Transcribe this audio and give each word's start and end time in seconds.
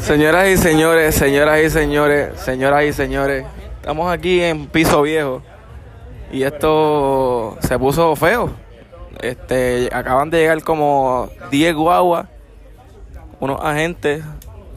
Señoras 0.00 0.48
y 0.48 0.56
señores, 0.56 1.14
señoras 1.14 1.60
y 1.60 1.70
señores, 1.70 2.40
señoras 2.40 2.84
y 2.84 2.92
señores, 2.92 3.44
estamos 3.80 4.12
aquí 4.12 4.40
en 4.40 4.66
Piso 4.66 5.02
Viejo 5.02 5.42
y 6.30 6.42
esto 6.42 7.56
se 7.60 7.78
puso 7.78 8.14
feo. 8.14 8.50
Este, 9.20 9.88
acaban 9.92 10.30
de 10.30 10.38
llegar 10.38 10.62
como 10.62 11.28
10 11.50 11.74
guaguas, 11.74 12.26
unos 13.40 13.60
agentes, 13.60 14.22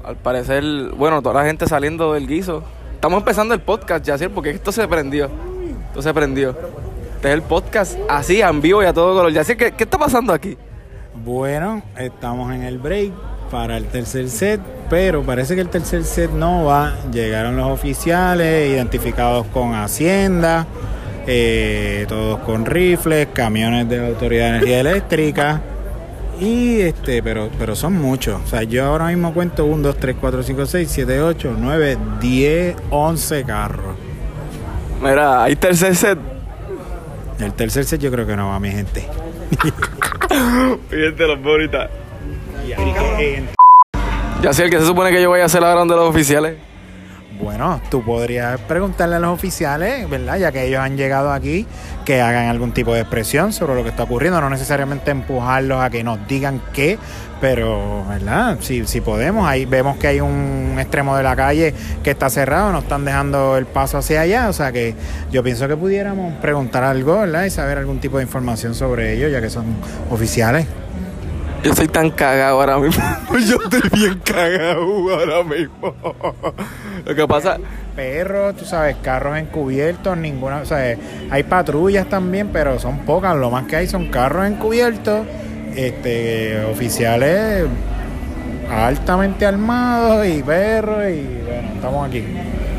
al 0.04 0.16
parecer, 0.16 0.64
bueno, 0.96 1.22
toda 1.22 1.42
la 1.42 1.46
gente 1.46 1.68
saliendo 1.68 2.14
del 2.14 2.28
guiso. 2.28 2.64
Estamos 2.96 3.20
empezando 3.20 3.54
el 3.54 3.62
podcast, 3.62 4.04
ya 4.04 4.18
porque 4.30 4.50
esto 4.50 4.72
se 4.72 4.88
prendió. 4.88 5.30
Esto 5.90 6.02
se 6.02 6.14
prendió. 6.14 6.58
Este 7.16 7.28
es 7.28 7.34
el 7.34 7.44
podcast 7.44 7.98
así, 8.10 8.42
en 8.42 8.60
vivo 8.60 8.82
y 8.82 8.88
a 8.88 8.94
todo 8.94 9.14
color. 9.14 9.32
Ya 9.32 9.44
¿qué, 9.44 9.56
¿qué 9.72 9.84
está 9.84 10.00
pasando 10.00 10.34
aquí? 10.34 10.58
Bueno, 11.24 11.84
estamos 11.96 12.52
en 12.54 12.64
el 12.64 12.80
break 12.80 13.33
para 13.54 13.78
el 13.78 13.86
tercer 13.86 14.30
set, 14.30 14.60
pero 14.90 15.22
parece 15.22 15.54
que 15.54 15.62
el 15.62 15.70
tercer 15.70 16.04
set 16.06 16.32
no 16.32 16.66
va. 16.66 16.96
Llegaron 17.12 17.56
los 17.56 17.70
oficiales 17.70 18.72
identificados 18.72 19.46
con 19.54 19.76
Hacienda, 19.76 20.66
eh, 21.28 22.08
todos 22.10 22.40
con 22.40 22.66
rifles, 22.66 23.28
camiones 23.32 23.88
de 23.88 23.98
la 24.00 24.08
Autoridad 24.08 24.46
de 24.46 24.50
Energía 24.58 24.80
Eléctrica. 24.80 25.62
Y 26.42 26.82
este, 26.82 27.22
pero, 27.22 27.52
pero 27.60 27.76
son 27.76 27.94
muchos. 27.94 28.42
O 28.44 28.48
sea, 28.48 28.64
yo 28.64 28.86
ahora 28.86 29.06
mismo 29.10 29.36
cuento 29.36 29.66
1, 29.66 29.84
2, 29.84 29.98
3, 29.98 30.16
4, 30.20 30.44
5, 30.44 30.66
6, 30.66 30.90
7, 30.92 31.22
8, 31.22 31.56
9, 31.56 31.98
10, 32.20 32.76
11 32.90 33.44
carros. 33.44 33.96
Mira, 35.00 35.44
hay 35.44 35.56
tercer 35.56 35.96
set. 35.96 36.18
El 37.40 37.54
tercer 37.54 37.86
set 37.86 38.02
yo 38.02 38.10
creo 38.10 38.26
que 38.26 38.36
no 38.36 38.48
va, 38.48 38.60
mi 38.60 38.72
gente. 38.72 39.08
Fíjate 40.90 41.28
los 41.28 41.40
bonitas. 41.40 42.03
Ya 44.42 44.54
sé 44.54 44.66
el 44.66 44.70
que 44.70 44.80
se 44.80 44.86
supone 44.86 45.12
que 45.12 45.22
yo 45.22 45.30
voy 45.30 45.40
a 45.40 45.46
hacer 45.46 45.62
la 45.62 45.70
de 45.70 45.86
los 45.86 46.10
oficiales. 46.10 46.58
Bueno, 47.42 47.82
tú 47.90 48.04
podrías 48.04 48.60
preguntarle 48.62 49.16
a 49.16 49.20
los 49.20 49.32
oficiales, 49.32 50.10
¿verdad? 50.10 50.38
Ya 50.38 50.52
que 50.52 50.68
ellos 50.68 50.80
han 50.80 50.96
llegado 50.96 51.32
aquí, 51.32 51.66
que 52.06 52.22
hagan 52.22 52.48
algún 52.48 52.74
tipo 52.74 52.94
de 52.94 53.02
expresión 53.02 53.52
sobre 53.52 53.76
lo 53.76 53.84
que 53.84 53.90
está 53.90 54.04
ocurriendo, 54.04 54.40
no 54.40 54.50
necesariamente 54.50 55.12
empujarlos 55.12 55.82
a 55.82 55.90
que 55.90 56.04
nos 56.04 56.26
digan 56.28 56.62
qué, 56.74 56.98
pero, 57.42 58.06
¿verdad? 58.08 58.58
Si, 58.62 58.86
si 58.86 59.02
podemos, 59.02 59.48
ahí 59.48 59.66
vemos 59.66 59.98
que 59.98 60.08
hay 60.08 60.22
un 60.22 60.78
extremo 60.80 61.18
de 61.18 61.24
la 61.24 61.36
calle 61.36 61.74
que 62.04 62.12
está 62.12 62.30
cerrado, 62.30 62.72
no 62.72 62.80
están 62.80 63.04
dejando 63.04 63.58
el 63.58 63.66
paso 63.66 63.98
hacia 63.98 64.22
allá, 64.22 64.48
o 64.48 64.54
sea 64.54 64.72
que 64.72 64.94
yo 65.32 65.44
pienso 65.44 65.68
que 65.68 65.76
pudiéramos 65.76 66.36
preguntar 66.36 66.84
algo, 66.84 67.20
¿verdad? 67.20 67.46
Y 67.46 67.50
saber 67.50 67.78
algún 67.78 68.00
tipo 68.00 68.18
de 68.18 68.24
información 68.24 68.76
sobre 68.76 69.14
ellos, 69.14 69.32
ya 69.32 69.42
que 69.42 69.50
son 69.50 69.66
oficiales. 70.12 70.68
Yo 71.64 71.74
soy 71.74 71.88
tan 71.88 72.12
cagado 72.12 72.60
ahora 72.60 72.78
mismo. 72.78 73.04
Yo 73.48 73.56
estoy 73.64 73.90
bien 73.94 74.20
cagado 74.20 74.82
ahora 75.14 75.44
mismo. 75.44 75.96
Lo 77.06 77.16
que 77.16 77.28
pasa. 77.28 77.58
Perros, 77.96 78.56
tú 78.58 78.66
sabes, 78.66 78.98
carros 79.02 79.38
encubiertos, 79.38 80.18
ninguna. 80.18 80.58
O 80.58 80.66
sea, 80.66 80.98
hay 81.30 81.44
patrullas 81.44 82.10
también, 82.10 82.50
pero 82.52 82.80
son 82.80 83.00
pocas. 83.00 83.36
Lo 83.36 83.50
más 83.50 83.66
que 83.68 83.78
hay 83.78 83.88
son 83.88 84.10
carros 84.10 84.46
encubiertos, 84.46 85.26
este, 85.76 86.66
oficiales 86.66 87.66
altamente 88.70 89.46
armados 89.46 90.28
y 90.28 90.44
perros. 90.44 91.04
Y 91.10 91.44
bueno, 91.46 91.70
estamos 91.76 92.08
aquí. 92.08 92.26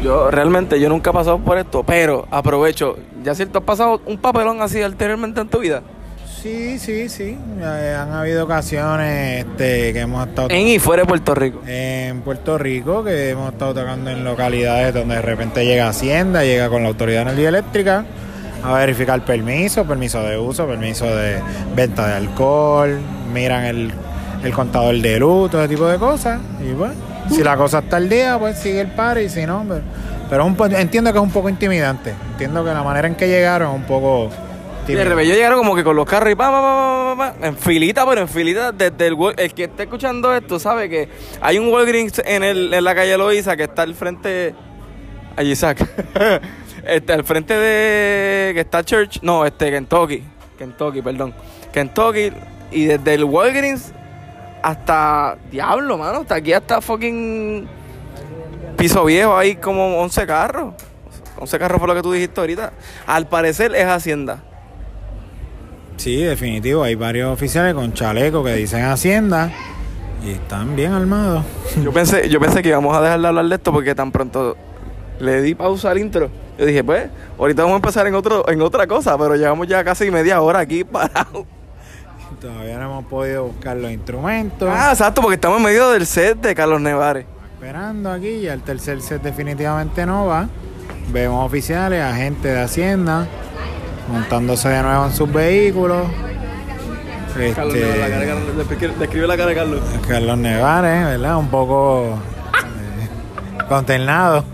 Yo 0.02 0.30
realmente, 0.30 0.78
yo 0.78 0.90
nunca 0.90 1.10
he 1.10 1.12
pasado 1.14 1.38
por 1.38 1.56
esto, 1.56 1.82
pero 1.84 2.26
aprovecho. 2.30 2.98
Ya 3.22 3.34
cierto, 3.34 3.60
has 3.60 3.64
pasado 3.64 4.02
un 4.04 4.18
papelón 4.18 4.60
así 4.60 4.82
anteriormente 4.82 5.40
en 5.40 5.48
tu 5.48 5.60
vida. 5.60 5.82
Sí, 6.44 6.78
sí, 6.78 7.08
sí. 7.08 7.38
han 7.62 8.12
habido 8.12 8.44
ocasiones 8.44 9.46
este, 9.46 9.94
que 9.94 10.00
hemos 10.00 10.28
estado... 10.28 10.48
En 10.50 10.68
y 10.68 10.78
fuera 10.78 11.04
de 11.04 11.08
Puerto 11.08 11.34
Rico. 11.34 11.62
En 11.66 12.20
Puerto 12.20 12.58
Rico, 12.58 13.02
que 13.02 13.30
hemos 13.30 13.50
estado 13.50 13.72
tocando 13.72 14.10
en 14.10 14.24
localidades 14.24 14.92
donde 14.92 15.14
de 15.14 15.22
repente 15.22 15.64
llega 15.64 15.88
Hacienda, 15.88 16.44
llega 16.44 16.68
con 16.68 16.82
la 16.82 16.88
Autoridad 16.90 17.20
de 17.20 17.30
Energía 17.30 17.48
Eléctrica 17.48 18.04
a 18.62 18.74
verificar 18.74 19.24
permiso, 19.24 19.86
permiso 19.86 20.22
de 20.22 20.36
uso, 20.36 20.66
permiso 20.66 21.06
de 21.06 21.40
venta 21.74 22.08
de 22.08 22.12
alcohol, 22.12 23.00
miran 23.32 23.64
el, 23.64 23.94
el 24.42 24.52
contador 24.52 25.00
de 25.00 25.18
luz, 25.18 25.50
todo 25.50 25.62
ese 25.62 25.74
tipo 25.74 25.88
de 25.88 25.96
cosas. 25.96 26.42
Y 26.62 26.74
pues, 26.74 26.92
si 27.30 27.42
la 27.42 27.56
cosa 27.56 27.78
está 27.78 27.96
al 27.96 28.10
día, 28.10 28.38
pues 28.38 28.58
sigue 28.58 28.82
el 28.82 28.88
par 28.88 29.16
y 29.16 29.30
si 29.30 29.46
no, 29.46 29.64
pero, 30.28 30.46
entiendo 30.76 31.10
que 31.10 31.18
es 31.18 31.24
un 31.24 31.30
poco 31.30 31.48
intimidante. 31.48 32.12
Entiendo 32.32 32.62
que 32.62 32.74
la 32.74 32.82
manera 32.82 33.08
en 33.08 33.14
que 33.14 33.28
llegaron 33.28 33.70
es 33.70 33.76
un 33.76 33.84
poco 33.84 34.28
de 34.92 35.04
repente 35.04 35.34
llegaron 35.34 35.58
como 35.58 35.74
que 35.74 35.82
con 35.82 35.96
los 35.96 36.06
carros 36.06 36.30
y 36.30 36.34
pa, 36.34 36.50
pa, 36.50 37.16
pa, 37.16 37.34
pa, 37.40 37.46
en 37.46 37.56
filita, 37.56 38.06
pero 38.06 38.20
en 38.20 38.28
filita 38.28 38.72
desde 38.72 39.06
el 39.06 39.16
el 39.36 39.54
que 39.54 39.64
esté 39.64 39.84
escuchando 39.84 40.34
esto 40.34 40.58
sabe 40.58 40.88
que 40.88 41.08
hay 41.40 41.58
un 41.58 41.68
Walgreens 41.68 42.20
en, 42.24 42.42
el, 42.42 42.72
en 42.74 42.84
la 42.84 42.94
calle 42.94 43.16
Loiza 43.16 43.56
que 43.56 43.64
está 43.64 43.82
al 43.82 43.94
frente 43.94 44.54
allí 45.36 45.52
Isaac. 45.52 45.88
este 46.86 47.12
al 47.12 47.24
frente 47.24 47.54
de 47.54 48.52
que 48.54 48.60
está 48.60 48.84
Church, 48.84 49.20
no, 49.22 49.46
este 49.46 49.70
Kentucky, 49.70 50.22
Kentucky, 50.58 51.02
perdón. 51.02 51.34
Kentucky 51.72 52.32
y 52.70 52.84
desde 52.84 53.14
el 53.14 53.24
Walgreens 53.24 53.92
hasta 54.62 55.36
diablo, 55.50 55.98
mano, 55.98 56.20
hasta 56.20 56.36
aquí 56.36 56.52
hasta 56.52 56.80
fucking 56.80 57.66
piso 58.76 59.04
viejo 59.04 59.36
hay 59.36 59.56
como 59.56 60.00
11 60.00 60.26
carros. 60.26 60.74
11 61.36 61.58
carros 61.58 61.78
fue 61.78 61.88
lo 61.88 61.94
que 61.94 62.02
tú 62.02 62.12
dijiste 62.12 62.40
ahorita. 62.40 62.72
Al 63.06 63.28
parecer 63.28 63.74
es 63.74 63.86
Hacienda. 63.86 64.42
Sí, 66.04 66.16
definitivo. 66.22 66.82
Hay 66.82 66.96
varios 66.96 67.32
oficiales 67.32 67.72
con 67.72 67.94
chalecos 67.94 68.44
que 68.44 68.52
dicen 68.52 68.84
Hacienda 68.84 69.50
y 70.22 70.32
están 70.32 70.76
bien 70.76 70.92
armados. 70.92 71.46
Yo 71.82 71.94
pensé, 71.94 72.28
yo 72.28 72.38
pensé 72.38 72.62
que 72.62 72.68
íbamos 72.68 72.94
a 72.94 73.00
dejar 73.00 73.18
de 73.22 73.28
hablar 73.28 73.46
de 73.46 73.54
esto 73.54 73.72
porque 73.72 73.94
tan 73.94 74.12
pronto 74.12 74.54
le 75.18 75.40
di 75.40 75.54
pausa 75.54 75.92
al 75.92 75.96
intro. 75.96 76.28
Yo 76.58 76.66
dije, 76.66 76.84
pues, 76.84 77.08
ahorita 77.38 77.62
vamos 77.62 77.76
a 77.76 77.76
empezar 77.76 78.06
en 78.06 78.14
otro, 78.16 78.46
en 78.50 78.60
otra 78.60 78.86
cosa, 78.86 79.16
pero 79.16 79.34
llevamos 79.34 79.66
ya 79.66 79.82
casi 79.82 80.10
media 80.10 80.42
hora 80.42 80.58
aquí 80.58 80.84
parados. 80.84 81.46
Todavía 82.38 82.76
no 82.76 82.84
hemos 82.84 83.06
podido 83.06 83.44
buscar 83.44 83.78
los 83.78 83.90
instrumentos. 83.90 84.68
Ah, 84.70 84.90
exacto, 84.90 85.22
porque 85.22 85.36
estamos 85.36 85.56
en 85.56 85.64
medio 85.64 85.88
del 85.88 86.04
set 86.04 86.38
de 86.38 86.54
Carlos 86.54 86.82
Nevares. 86.82 87.24
Esperando 87.54 88.12
aquí, 88.12 88.28
y 88.28 88.46
el 88.46 88.60
tercer 88.60 89.00
set 89.00 89.22
definitivamente 89.22 90.04
no 90.04 90.26
va. 90.26 90.50
Vemos 91.10 91.46
oficiales, 91.46 92.02
agentes 92.02 92.52
de 92.52 92.60
Hacienda, 92.60 93.26
montándose 94.08 94.68
de 94.68 94.82
nuevo 94.82 95.06
en 95.06 95.12
sus 95.12 95.32
vehículos. 95.32 96.06
Carlos 97.54 97.74
este, 97.74 98.88
describe 98.98 99.26
la 99.26 99.36
cara 99.36 99.48
de 99.50 99.54
Carlos. 99.56 99.80
Carlos 100.06 100.38
Nevares, 100.38 101.04
¿verdad? 101.04 101.36
Un 101.36 101.48
poco 101.48 102.16
eh, 102.54 103.64
consternado. 103.68 104.44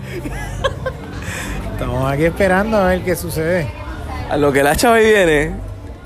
Estamos 1.72 2.10
aquí 2.10 2.24
esperando 2.24 2.78
a 2.78 2.88
ver 2.88 3.02
qué 3.02 3.14
sucede. 3.16 3.70
A 4.30 4.36
lo 4.36 4.52
que 4.52 4.62
la 4.62 4.76
chava 4.76 4.96
viene, 4.96 5.52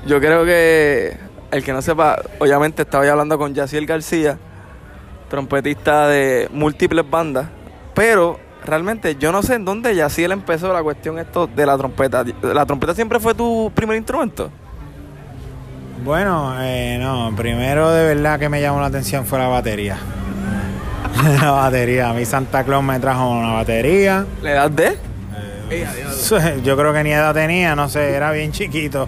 yo 0.05 0.19
creo 0.19 0.43
que 0.43 1.17
el 1.51 1.63
que 1.63 1.71
no 1.71 1.81
sepa, 1.81 2.21
obviamente 2.39 2.81
estaba 2.81 3.05
ya 3.05 3.11
hablando 3.11 3.37
con 3.37 3.53
Yaciel 3.53 3.85
García, 3.85 4.37
trompetista 5.29 6.07
de 6.07 6.49
múltiples 6.51 7.09
bandas, 7.09 7.47
pero 7.93 8.39
realmente 8.65 9.15
yo 9.15 9.31
no 9.31 9.43
sé 9.43 9.55
en 9.55 9.65
dónde 9.65 9.95
ya 9.95 10.09
sí 10.09 10.23
él 10.23 10.31
empezó 10.31 10.73
la 10.73 10.83
cuestión 10.83 11.19
esto 11.19 11.47
de 11.47 11.65
la 11.65 11.77
trompeta. 11.77 12.23
¿La 12.41 12.65
trompeta 12.65 12.93
siempre 12.93 13.19
fue 13.19 13.33
tu 13.33 13.71
primer 13.73 13.97
instrumento? 13.97 14.49
Bueno, 16.03 16.55
eh, 16.59 16.97
no, 16.99 17.33
primero 17.35 17.91
de 17.91 18.15
verdad 18.15 18.39
que 18.39 18.49
me 18.49 18.61
llamó 18.61 18.79
la 18.79 18.87
atención 18.87 19.25
fue 19.25 19.39
la 19.39 19.47
batería. 19.47 19.97
la 21.41 21.51
batería, 21.51 22.09
a 22.09 22.13
mí 22.13 22.25
Santa 22.25 22.63
Claus 22.63 22.83
me 22.83 22.99
trajo 22.99 23.29
una 23.29 23.53
batería. 23.53 24.25
¿La 24.41 24.51
edad 24.51 24.71
de? 24.71 24.97
Eh, 25.69 26.61
yo 26.63 26.77
creo 26.77 26.93
que 26.93 27.03
ni 27.03 27.11
edad 27.11 27.33
tenía, 27.33 27.75
no 27.75 27.89
sé, 27.89 28.13
era 28.13 28.31
bien 28.31 28.51
chiquito. 28.51 29.07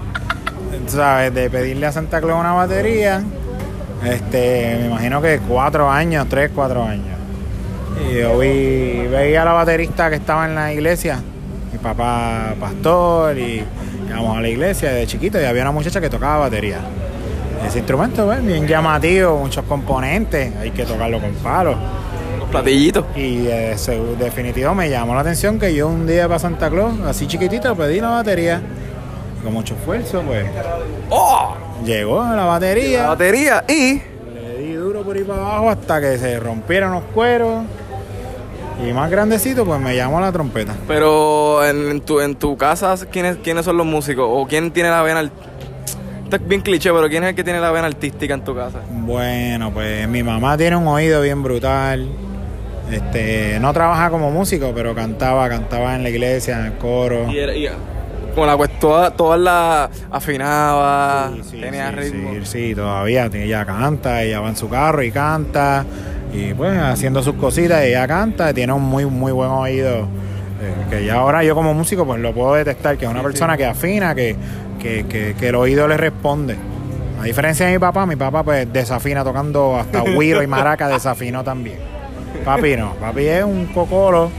¿Sabes? 0.87 1.33
De 1.33 1.49
pedirle 1.49 1.85
a 1.85 1.91
Santa 1.91 2.19
Claus 2.21 2.39
una 2.39 2.53
batería. 2.53 3.21
Este, 4.03 4.77
me 4.79 4.87
imagino 4.87 5.21
que 5.21 5.39
cuatro 5.39 5.89
años, 5.89 6.27
tres, 6.29 6.51
cuatro 6.53 6.83
años. 6.83 7.16
Y 7.99 8.19
yo 8.19 8.37
vi, 8.37 9.07
veía 9.07 9.41
a 9.41 9.45
la 9.45 9.53
baterista 9.53 10.09
que 10.09 10.17
estaba 10.17 10.45
en 10.45 10.55
la 10.55 10.71
iglesia, 10.71 11.19
mi 11.71 11.77
papá 11.79 12.53
pastor, 12.59 13.37
y 13.37 13.63
íbamos 14.07 14.37
a 14.37 14.41
la 14.41 14.47
iglesia 14.47 14.91
de 14.91 15.07
chiquito 15.07 15.41
y 15.41 15.45
había 15.45 15.63
una 15.63 15.71
muchacha 15.71 15.99
que 15.99 16.09
tocaba 16.09 16.37
batería. 16.37 16.79
Ese 17.65 17.79
instrumento, 17.79 18.25
pues, 18.25 18.45
bien 18.45 18.67
llamativo, 18.67 19.37
muchos 19.37 19.65
componentes, 19.65 20.55
hay 20.57 20.71
que 20.71 20.85
tocarlo 20.85 21.19
con 21.19 21.33
palos. 21.35 21.75
Los 22.39 22.49
platillitos. 22.49 23.05
Y 23.15 23.47
eh, 23.47 23.75
definitivo 24.19 24.75
me 24.75 24.89
llamó 24.89 25.15
la 25.15 25.21
atención 25.21 25.59
que 25.59 25.73
yo 25.73 25.87
un 25.87 26.05
día 26.05 26.27
para 26.27 26.39
Santa 26.39 26.69
Claus, 26.69 26.99
así 27.01 27.25
chiquitito, 27.27 27.75
pedí 27.75 27.99
la 27.99 28.09
batería. 28.09 28.61
Con 29.43 29.53
mucho 29.53 29.75
esfuerzo, 29.75 30.21
pues. 30.21 30.45
¡Oh! 31.09 31.55
Llegó 31.83 32.23
la 32.23 32.45
batería. 32.45 33.03
La 33.03 33.07
batería 33.09 33.63
y. 33.67 34.01
Le 34.33 34.57
di 34.59 34.73
duro 34.73 35.03
por 35.03 35.15
ahí 35.15 35.23
para 35.23 35.41
abajo 35.41 35.69
hasta 35.69 35.99
que 35.99 36.17
se 36.17 36.39
rompieron 36.39 36.91
los 36.91 37.03
cueros 37.13 37.63
y 38.85 38.93
más 38.93 39.09
grandecito, 39.09 39.65
pues 39.65 39.79
me 39.79 39.95
llamo 39.95 40.19
la 40.19 40.31
trompeta. 40.31 40.75
Pero 40.87 41.65
en 41.65 42.01
tu, 42.01 42.19
en 42.19 42.35
tu 42.35 42.57
casa, 42.57 42.95
¿quiénes, 43.11 43.37
¿quiénes 43.37 43.65
son 43.65 43.77
los 43.77 43.85
músicos? 43.85 44.25
¿O 44.29 44.45
quién 44.47 44.71
tiene 44.71 44.89
la 44.89 45.01
vena 45.01 45.21
Esto 45.21 46.35
es 46.35 46.47
bien 46.47 46.61
cliché, 46.61 46.91
pero 46.91 47.09
¿quién 47.09 47.23
es 47.23 47.29
el 47.29 47.35
que 47.35 47.43
tiene 47.43 47.59
la 47.59 47.71
vena 47.71 47.87
artística 47.87 48.33
en 48.33 48.43
tu 48.43 48.55
casa? 48.55 48.79
Bueno, 48.89 49.71
pues 49.71 50.07
mi 50.07 50.23
mamá 50.23 50.57
tiene 50.57 50.75
un 50.75 50.87
oído 50.87 51.21
bien 51.21 51.41
brutal. 51.41 52.07
Este, 52.91 53.59
no 53.59 53.73
trabaja 53.73 54.09
como 54.09 54.31
músico, 54.31 54.71
pero 54.73 54.95
cantaba, 54.95 55.49
cantaba 55.49 55.95
en 55.95 56.03
la 56.03 56.09
iglesia, 56.09 56.59
en 56.59 56.65
el 56.67 56.73
coro. 56.77 57.29
Y, 57.29 57.37
era, 57.39 57.53
y 57.55 57.67
con 58.33 58.45
la 58.45 58.55
pues 58.55 58.69
todas 58.79 59.17
toda 59.17 59.35
la 59.35 59.89
afinaba, 60.11 61.31
Sí, 61.33 61.41
sí, 61.51 61.59
tenía 61.59 61.89
sí, 61.89 61.95
ritmo. 61.95 62.33
Sí, 62.33 62.45
sí, 62.45 62.75
todavía 62.75 63.29
ella 63.33 63.65
canta, 63.65 64.21
ella 64.21 64.39
va 64.39 64.49
en 64.49 64.55
su 64.55 64.69
carro 64.69 65.01
y 65.01 65.11
canta. 65.11 65.83
Y 66.33 66.53
pues 66.53 66.77
haciendo 66.77 67.23
sus 67.23 67.35
cositas, 67.35 67.81
ella 67.83 68.07
canta, 68.07 68.53
tiene 68.53 68.73
un 68.73 68.83
muy, 68.83 69.05
muy 69.05 69.31
buen 69.31 69.49
oído. 69.49 70.07
eh, 70.59 70.73
que 70.89 71.05
ya 71.05 71.15
ahora 71.15 71.43
yo 71.43 71.53
como 71.55 71.73
músico 71.73 72.05
pues 72.05 72.19
lo 72.19 72.33
puedo 72.33 72.53
detectar, 72.55 72.97
que 72.97 73.05
es 73.05 73.11
una 73.11 73.19
Sí, 73.19 73.25
persona 73.25 73.53
sí. 73.53 73.57
que 73.59 73.65
afina, 73.65 74.15
que, 74.15 74.35
que, 74.81 75.05
que, 75.07 75.35
que 75.39 75.49
el 75.49 75.55
oído 75.55 75.87
le 75.87 75.97
responde. 75.97 76.55
A 77.19 77.23
diferencia 77.23 77.65
de 77.67 77.73
mi 77.73 77.79
papá, 77.79 78.05
mi 78.05 78.15
papá 78.15 78.43
pues 78.43 78.71
desafina 78.71 79.23
tocando 79.23 79.75
hasta 79.77 80.01
güiro 80.15 80.41
y 80.43 80.47
maraca, 80.47 80.87
desafinó 80.87 81.43
también. 81.43 81.77
Papi 82.43 82.75
no, 82.75 82.93
papi 82.95 83.25
es 83.25 83.43
un 83.43 83.67
cocolo, 83.67 84.29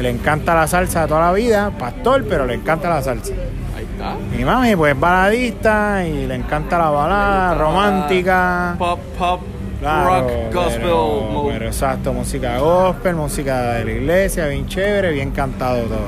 le 0.00 0.10
encanta 0.10 0.54
la 0.54 0.66
salsa 0.66 1.02
de 1.02 1.08
toda 1.08 1.20
la 1.20 1.32
vida, 1.32 1.70
pastor, 1.78 2.24
pero 2.28 2.44
le 2.46 2.54
encanta 2.54 2.88
la 2.88 3.02
salsa. 3.02 3.32
Ahí 3.76 3.84
está. 3.90 4.16
Mi 4.36 4.44
mami, 4.44 4.74
pues 4.76 4.98
baladista 4.98 6.04
y 6.06 6.26
le 6.26 6.34
encanta 6.34 6.78
la 6.78 6.90
balada 6.90 7.54
romántica. 7.54 8.74
Pop, 8.78 8.98
pop, 9.18 9.40
Claro, 9.82 10.28
rock, 10.28 10.54
gospel. 10.54 10.80
pero, 10.80 11.20
mode. 11.32 11.52
pero 11.54 11.66
exacto, 11.66 12.12
música 12.12 12.58
gospel, 12.58 13.16
música 13.16 13.72
de 13.72 13.84
la 13.84 13.90
iglesia, 13.90 14.46
bien 14.46 14.68
chévere, 14.68 15.10
bien 15.10 15.32
cantado 15.32 15.82
todo. 15.82 15.98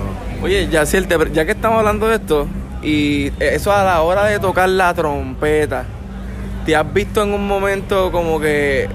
Oye, 0.44 0.68
ya, 0.68 0.84
ya 0.84 1.44
que 1.44 1.50
estamos 1.50 1.78
hablando 1.78 2.06
de 2.06 2.14
esto, 2.14 2.46
y 2.84 3.32
eso 3.40 3.72
a 3.72 3.82
la 3.82 4.02
hora 4.02 4.26
de 4.26 4.38
tocar 4.38 4.68
la 4.68 4.94
trompeta, 4.94 5.86
¿te 6.64 6.76
has 6.76 6.94
visto 6.94 7.24
en 7.24 7.34
un 7.34 7.48
momento 7.48 8.12
como 8.12 8.38
que 8.38 8.88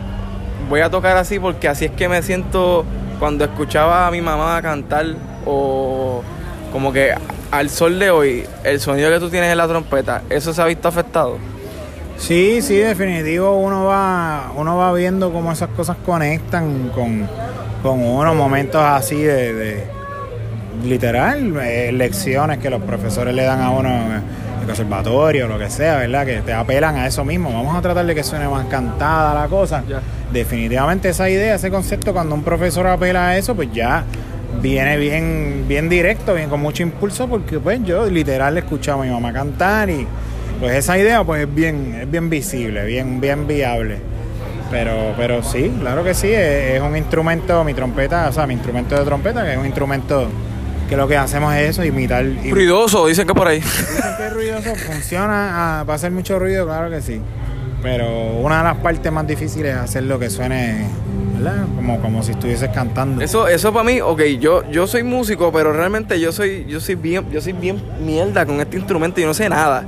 voy 0.70 0.80
a 0.80 0.90
tocar 0.90 1.18
así 1.18 1.40
porque 1.40 1.68
así 1.68 1.86
es 1.86 1.92
que 1.92 2.08
me 2.08 2.22
siento 2.22 2.86
cuando 3.20 3.44
escuchaba 3.44 4.08
a 4.08 4.12
mi 4.12 4.22
mamá 4.22 4.62
cantar 4.62 5.08
o 5.46 6.24
como 6.72 6.94
que 6.94 7.14
al 7.52 7.70
sol 7.70 8.00
de 8.00 8.12
hoy, 8.12 8.46
el 8.64 8.80
sonido 8.80 9.10
que 9.12 9.20
tú 9.20 9.30
tienes 9.30 9.52
en 9.52 9.58
la 9.58 9.68
trompeta, 9.68 10.22
¿eso 10.30 10.54
se 10.54 10.62
ha 10.62 10.66
visto 10.66 10.88
afectado? 10.88 11.38
Sí, 12.20 12.62
sí, 12.62 12.76
definitivo, 12.76 13.58
uno 13.58 13.86
va, 13.86 14.52
uno 14.56 14.78
va 14.78 14.94
viendo 14.94 15.32
cómo 15.32 15.52
esas 15.52 15.70
cosas 15.70 15.98
conectan 16.06 16.90
con, 16.90 17.28
con 17.82 18.04
uno, 18.04 18.36
momentos 18.36 18.82
así 18.82 19.22
de, 19.22 19.54
de 19.54 19.84
literal, 20.84 21.56
eh, 21.62 21.92
lecciones 21.94 22.60
que 22.60 22.70
los 22.70 22.82
profesores 22.82 23.34
le 23.34 23.44
dan 23.44 23.62
a 23.62 23.72
uno 23.72 23.90
en 23.90 24.12
el 24.62 24.66
conservatorio, 24.66 25.48
lo 25.48 25.58
que 25.58 25.70
sea, 25.70 25.98
¿verdad? 25.98 26.26
Que 26.26 26.42
te 26.42 26.54
apelan 26.54 26.98
a 26.98 27.08
eso 27.08 27.24
mismo. 27.24 27.52
Vamos 27.52 27.76
a 27.76 27.82
tratar 27.82 28.06
de 28.06 28.14
que 28.14 28.24
suene 28.24 28.48
más 28.48 28.66
cantada 28.68 29.34
la 29.34 29.48
cosa. 29.48 29.84
Definitivamente 30.32 31.10
esa 31.10 31.30
idea, 31.30 31.56
ese 31.56 31.72
concepto, 31.72 32.14
cuando 32.14 32.36
un 32.36 32.44
profesor 32.44 32.86
apela 32.88 33.30
a 33.30 33.38
eso, 33.38 33.56
pues 33.56 33.70
ya 33.74 34.04
viene 34.62 34.98
bien, 34.98 35.66
bien 35.68 35.88
directo, 35.90 36.34
bien 36.34 36.50
con 36.50 36.60
mucho 36.60 36.84
impulso, 36.84 37.28
porque 37.28 37.60
pues 37.60 37.84
yo 37.84 38.06
literal 38.06 38.56
le 38.56 38.60
escuchaba 38.60 39.04
a 39.04 39.06
mi 39.06 39.12
mamá 39.12 39.32
cantar 39.32 39.90
y 39.90 40.06
pues 40.60 40.76
esa 40.76 40.98
idea 40.98 41.24
pues 41.24 41.44
es 41.48 41.54
bien, 41.54 41.96
es 42.02 42.10
bien 42.12 42.30
visible, 42.30 42.86
bien, 42.86 43.20
bien 43.22 43.48
viable. 43.48 43.98
Pero, 44.72 45.14
pero 45.18 45.42
sí, 45.42 45.72
claro 45.80 46.04
que 46.04 46.14
sí, 46.14 46.28
es, 46.28 46.76
es 46.76 46.82
un 46.82 46.96
instrumento, 46.96 47.64
mi 47.64 47.74
trompeta, 47.74 48.28
o 48.30 48.32
sea, 48.32 48.46
mi 48.46 48.54
instrumento 48.54 48.96
de 48.96 49.04
trompeta, 49.04 49.44
que 49.44 49.54
es 49.54 49.58
un 49.58 49.66
instrumento 49.66 50.28
que 50.88 50.96
lo 50.96 51.08
que 51.08 51.18
hacemos 51.18 51.54
es 51.56 51.72
eso, 51.72 51.84
imitar. 51.84 52.24
im- 52.24 52.52
Ruidoso, 52.52 53.08
dicen 53.08 53.26
que 53.26 53.34
por 53.34 53.48
ahí. 53.48 53.60
Dicen 53.62 53.86
que 54.18 54.28
es 54.28 54.34
ruidoso, 54.34 54.76
funciona, 54.76 55.80
ah, 55.80 55.84
va 55.86 55.94
a 55.94 55.96
hacer 55.96 56.12
mucho 56.12 56.38
ruido, 56.38 56.66
claro 56.68 56.90
que 56.92 57.02
sí. 57.02 57.20
Pero 57.82 58.08
una 58.42 58.58
de 58.60 58.64
las 58.66 58.78
partes 58.78 59.12
más 59.12 59.26
difíciles 59.26 59.74
es 59.74 59.80
hacer 59.82 60.04
lo 60.04 60.20
que 60.20 60.30
suene, 60.30 60.86
¿verdad? 61.36 61.66
Como, 61.76 62.00
como 62.02 62.22
si 62.22 62.32
estuvieses 62.32 62.70
cantando. 62.70 63.24
Eso, 63.24 63.48
eso 63.48 63.72
para 63.74 63.86
mí, 63.86 64.02
ok, 64.02 64.22
yo, 64.40 64.70
yo 64.70 64.86
soy 64.86 65.02
músico, 65.04 65.52
pero 65.52 65.72
realmente 65.74 66.20
yo 66.20 66.32
soy, 66.32 66.66
yo 66.68 66.80
soy 66.80 66.96
bien, 66.96 67.26
yo 67.32 67.40
soy 67.42 67.54
bien 67.54 67.82
mierda 68.06 68.46
con 68.46 68.60
este 68.60 68.78
instrumento 68.78 69.20
y 69.22 69.26
no 69.26 69.34
sé 69.34 69.48
nada. 69.50 69.86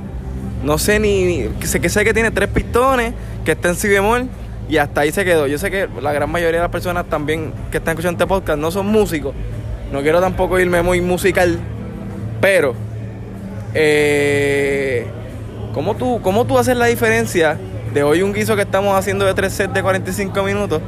No 0.62 0.78
sé 0.78 1.00
ni, 1.00 1.48
sé 1.64 1.80
que 1.80 1.88
sé 1.88 2.04
que 2.04 2.14
tiene 2.14 2.30
tres 2.30 2.48
pistones, 2.48 3.14
que 3.44 3.52
está 3.52 3.68
en 3.68 3.74
si 3.74 3.88
bemol 3.88 4.28
y 4.68 4.76
hasta 4.76 5.02
ahí 5.02 5.12
se 5.12 5.24
quedó. 5.24 5.46
Yo 5.46 5.58
sé 5.58 5.70
que 5.70 5.88
la 6.00 6.12
gran 6.12 6.30
mayoría 6.30 6.58
de 6.60 6.64
las 6.64 6.70
personas 6.70 7.06
también 7.06 7.52
que 7.70 7.78
están 7.78 7.92
escuchando 7.92 8.22
este 8.22 8.28
podcast 8.28 8.58
no 8.58 8.70
son 8.70 8.86
músicos. 8.86 9.34
No 9.92 10.02
quiero 10.02 10.20
tampoco 10.20 10.58
irme 10.58 10.82
muy 10.82 11.00
musical, 11.00 11.58
pero 12.40 12.74
eh, 13.74 15.06
¿cómo 15.74 15.96
tú, 15.96 16.20
cómo 16.22 16.46
tú 16.46 16.58
haces 16.58 16.76
la 16.76 16.86
diferencia 16.86 17.58
de 17.92 18.02
hoy 18.02 18.22
un 18.22 18.32
guiso 18.32 18.56
que 18.56 18.62
estamos 18.62 18.96
haciendo 18.96 19.26
de 19.26 19.34
tres 19.34 19.52
sets 19.52 19.74
de 19.74 19.82
45 19.82 20.42
minutos 20.44 20.80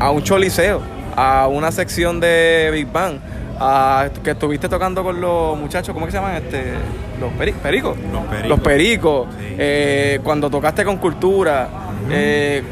a 0.00 0.10
un 0.10 0.22
choliseo, 0.22 0.80
a 1.16 1.48
una 1.48 1.70
sección 1.70 2.20
de 2.20 2.70
Big 2.72 2.90
Bang, 2.90 3.18
a 3.58 4.08
que 4.22 4.30
estuviste 4.32 4.68
tocando 4.68 5.02
con 5.02 5.20
los 5.20 5.56
muchachos, 5.58 5.92
¿cómo 5.94 6.06
que 6.06 6.12
se 6.12 6.18
llaman? 6.18 6.36
Este, 6.36 6.72
los 7.20 7.32
peri- 7.34 7.54
pericos. 7.54 7.96
Los 8.12 8.22
pericos. 8.24 8.48
Los 8.48 8.60
pericos. 8.60 9.26
Sí. 9.38 9.54
Eh, 9.58 10.20
cuando 10.22 10.50
tocaste 10.50 10.84
con 10.84 10.96
cultura. 10.98 11.68
eh, 12.10 12.62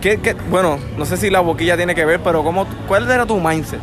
¿qué- 0.00 0.18
qué- 0.20 0.34
bueno, 0.50 0.78
no 0.98 1.04
sé 1.04 1.16
si 1.16 1.30
la 1.30 1.40
boquilla 1.40 1.76
tiene 1.76 1.94
que 1.94 2.04
ver, 2.04 2.20
pero 2.20 2.42
¿cómo, 2.42 2.66
¿cuál 2.88 3.08
era 3.10 3.24
tu 3.26 3.38
mindset? 3.38 3.80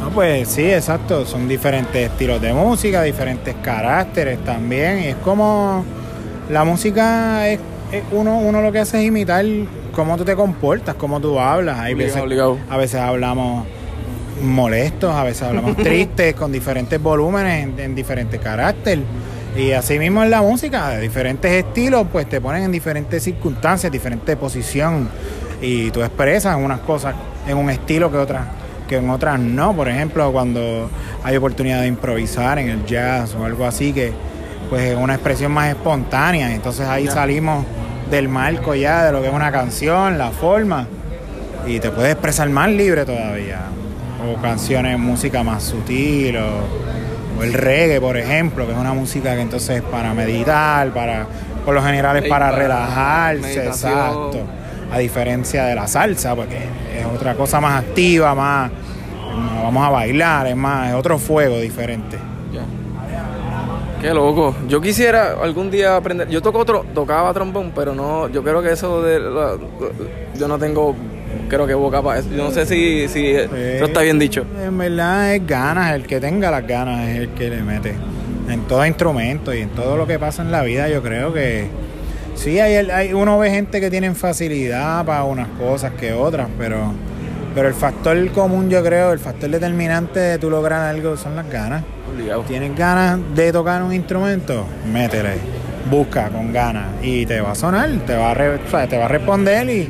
No, 0.00 0.10
pues 0.10 0.48
sí, 0.48 0.70
exacto. 0.70 1.24
Son 1.26 1.48
diferentes 1.48 2.10
estilos 2.10 2.40
de 2.40 2.52
música, 2.52 3.02
diferentes 3.02 3.54
caracteres 3.62 4.38
también. 4.44 5.00
Y 5.00 5.06
es 5.08 5.16
como 5.16 5.84
la 6.50 6.62
música 6.64 7.48
es, 7.48 7.58
es 7.90 8.02
uno, 8.12 8.38
uno 8.38 8.60
lo 8.60 8.70
que 8.70 8.80
hace 8.80 9.00
es 9.00 9.06
imitar 9.06 9.44
cómo 9.94 10.16
tú 10.16 10.24
te 10.24 10.36
comportas, 10.36 10.94
cómo 10.96 11.20
tú 11.20 11.38
hablas. 11.40 11.78
Hay 11.78 11.94
Obligado, 11.94 12.14
veces, 12.14 12.22
obligado. 12.22 12.58
a 12.70 12.76
veces 12.76 13.00
hablamos 13.00 13.64
molestos, 14.42 15.14
a 15.14 15.24
veces 15.24 15.42
hablamos 15.42 15.76
tristes, 15.82 16.34
con 16.34 16.52
diferentes 16.52 17.00
volúmenes, 17.00 17.64
en, 17.64 17.78
en 17.78 17.94
diferentes 17.94 18.40
caracteres. 18.40 19.04
Y 19.56 19.70
así 19.72 19.98
mismo 19.98 20.22
en 20.24 20.30
la 20.30 20.42
música, 20.42 20.88
de 20.90 21.00
diferentes 21.00 21.50
estilos, 21.52 22.06
pues 22.10 22.28
te 22.28 22.40
ponen 22.40 22.64
en 22.64 22.72
diferentes 22.72 23.22
circunstancias, 23.22 23.92
diferentes 23.92 24.36
posición 24.36 25.08
y 25.60 25.90
tú 25.92 26.02
expresas 26.02 26.56
unas 26.56 26.80
cosas 26.80 27.14
en 27.46 27.56
un 27.56 27.70
estilo 27.70 28.10
que 28.10 28.18
otras 28.18 28.46
que 28.88 28.96
en 28.96 29.08
otras 29.10 29.38
no. 29.38 29.74
Por 29.74 29.88
ejemplo, 29.88 30.32
cuando 30.32 30.90
hay 31.22 31.36
oportunidad 31.36 31.80
de 31.80 31.86
improvisar 31.86 32.58
en 32.58 32.68
el 32.68 32.84
jazz 32.84 33.34
o 33.34 33.44
algo 33.44 33.64
así, 33.64 33.92
que 33.92 34.12
pues 34.68 34.82
es 34.82 34.96
una 34.96 35.14
expresión 35.14 35.52
más 35.52 35.68
espontánea. 35.68 36.52
Entonces 36.52 36.86
ahí 36.86 37.06
salimos 37.06 37.64
del 38.10 38.28
marco 38.28 38.74
ya 38.74 39.04
de 39.04 39.12
lo 39.12 39.22
que 39.22 39.28
es 39.28 39.34
una 39.34 39.52
canción, 39.52 40.18
la 40.18 40.30
forma, 40.30 40.86
y 41.66 41.80
te 41.80 41.90
puedes 41.90 42.12
expresar 42.12 42.48
más 42.50 42.68
libre 42.68 43.04
todavía. 43.04 43.60
O 44.26 44.40
canciones, 44.40 44.98
música 44.98 45.42
más 45.42 45.62
sutil, 45.62 46.36
o, 46.36 47.38
o 47.38 47.42
el 47.42 47.52
reggae, 47.52 48.00
por 48.00 48.16
ejemplo, 48.16 48.64
que 48.66 48.72
es 48.72 48.78
una 48.78 48.92
música 48.94 49.34
que 49.34 49.40
entonces 49.42 49.76
es 49.78 49.82
para 49.82 50.14
meditar, 50.14 50.90
para, 50.92 51.26
por 51.64 51.74
lo 51.74 51.82
general 51.82 52.16
es 52.16 52.24
para 52.28 52.46
para 52.46 52.58
relajarse, 52.62 53.66
exacto. 53.66 54.38
A 54.92 54.98
diferencia 54.98 55.64
de 55.64 55.74
la 55.74 55.86
salsa, 55.88 56.34
porque 56.36 56.56
es 56.56 57.04
otra 57.14 57.34
cosa 57.34 57.60
más 57.60 57.82
activa, 57.82 58.34
más 58.34 58.70
vamos 59.62 59.84
a 59.84 59.90
bailar, 59.90 60.46
es 60.46 60.56
más, 60.56 60.88
es 60.90 60.94
otro 60.94 61.18
fuego 61.18 61.58
diferente. 61.58 62.16
Qué 64.00 64.12
loco. 64.12 64.54
Yo 64.68 64.82
quisiera 64.82 65.32
algún 65.42 65.70
día 65.70 65.96
aprender. 65.96 66.28
Yo 66.28 66.42
toco 66.42 66.58
otro, 66.58 66.84
tocaba 66.94 67.32
trombón, 67.32 67.72
pero 67.74 67.94
no. 67.94 68.28
Yo 68.28 68.42
creo 68.42 68.60
que 68.62 68.70
eso 68.72 69.00
de. 69.02 69.18
la- 69.18 69.56
yo 70.38 70.46
no 70.46 70.58
tengo. 70.58 70.94
Creo 71.48 71.66
que 71.66 71.74
boca 71.74 72.02
para 72.02 72.20
eso. 72.20 72.28
Yo 72.30 72.44
no 72.44 72.50
sé 72.50 72.66
si, 72.66 73.08
si 73.08 73.26
eso 73.28 73.84
está 73.84 74.02
bien 74.02 74.18
dicho. 74.18 74.44
En 74.62 74.76
verdad 74.78 75.34
es 75.34 75.46
ganas, 75.46 75.94
el 75.94 76.06
que 76.06 76.20
tenga 76.20 76.50
las 76.50 76.66
ganas 76.66 77.08
es 77.08 77.18
el 77.18 77.28
que 77.30 77.50
le 77.50 77.62
mete. 77.62 77.94
En 78.48 78.60
todo 78.62 78.84
instrumento 78.84 79.54
y 79.54 79.60
en 79.62 79.70
todo 79.70 79.96
lo 79.96 80.06
que 80.06 80.18
pasa 80.18 80.42
en 80.42 80.50
la 80.52 80.62
vida, 80.62 80.88
yo 80.88 81.02
creo 81.02 81.32
que 81.32 81.68
sí, 82.34 82.60
hay, 82.60 82.74
hay 82.90 83.12
uno 83.14 83.38
ve 83.38 83.50
gente 83.50 83.80
que 83.80 83.90
tienen 83.90 84.14
facilidad 84.14 85.04
para 85.04 85.24
unas 85.24 85.48
cosas 85.58 85.92
que 85.98 86.12
otras, 86.12 86.48
pero, 86.58 86.92
pero 87.54 87.68
el 87.68 87.74
factor 87.74 88.30
común, 88.32 88.68
yo 88.68 88.82
creo, 88.84 89.12
el 89.12 89.18
factor 89.18 89.48
determinante 89.50 90.20
de 90.20 90.38
tú 90.38 90.50
lograr 90.50 90.82
algo 90.88 91.16
son 91.16 91.36
las 91.36 91.48
ganas. 91.50 91.82
Obligado. 92.12 92.42
¿Tienes 92.42 92.76
ganas 92.76 93.18
de 93.34 93.50
tocar 93.50 93.82
un 93.82 93.94
instrumento? 93.94 94.66
Métele, 94.92 95.32
busca 95.90 96.28
con 96.28 96.52
ganas 96.52 96.86
y 97.02 97.24
te 97.24 97.40
va 97.40 97.52
a 97.52 97.54
sonar, 97.54 97.88
te 98.06 98.14
va 98.14 98.32
a, 98.32 98.34
re- 98.34 98.58
te 98.88 98.98
va 98.98 99.06
a 99.06 99.08
responder 99.08 99.68
y 99.70 99.88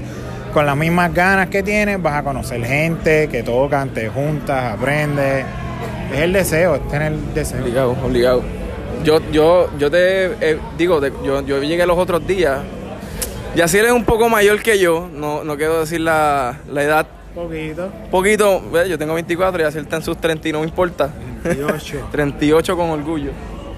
con 0.55 0.65
las 0.65 0.77
mismas 0.77 1.13
ganas 1.13 1.49
que 1.49 1.63
tienes 1.63 2.01
vas 2.01 2.15
a 2.15 2.23
conocer 2.23 2.65
gente 2.65 3.29
que 3.29 3.43
tocan, 3.43 3.91
te 3.91 4.09
juntas, 4.09 4.73
aprendes. 4.75 5.45
Es 6.15 6.21
el 6.21 6.33
deseo, 6.33 6.77
es 6.77 6.89
tener 6.89 7.13
el 7.13 7.35
deseo. 7.35 7.61
Obligado, 7.63 7.97
obligado. 8.05 8.43
Yo, 9.05 9.21
yo, 9.33 9.69
yo 9.79 9.91
te 9.91 10.27
eh, 10.41 10.59
digo, 10.79 11.01
te- 11.01 11.13
yo, 11.25 11.43
yo 11.43 11.61
llegué 11.63 11.85
los 11.87 11.99
otros 11.99 12.27
días. 12.27 12.61
Ya 13.57 13.69
si 13.69 13.79
eres 13.79 13.93
un 13.93 14.05
poco 14.05 14.29
mayor 14.29 14.63
que 14.63 14.79
yo, 14.79 15.09
no, 15.13 15.45
no 15.45 15.57
quiero 15.57 15.81
decir 15.81 16.01
la, 16.01 16.59
la 16.73 16.83
edad. 16.83 17.07
poquito. 17.35 17.91
Poquito, 18.11 18.63
ve, 18.71 18.89
yo 18.89 18.97
tengo 18.97 19.15
24 19.15 19.61
y 19.61 19.65
Yaciel 19.65 19.85
está 19.85 19.97
en 19.97 20.03
sus 20.03 20.19
30 20.19 20.49
y 20.49 20.53
no 20.53 20.61
me 20.61 20.67
importa. 20.67 21.11
28. 21.43 22.09
38 22.13 22.77
con 22.77 22.91
orgullo. 22.91 23.31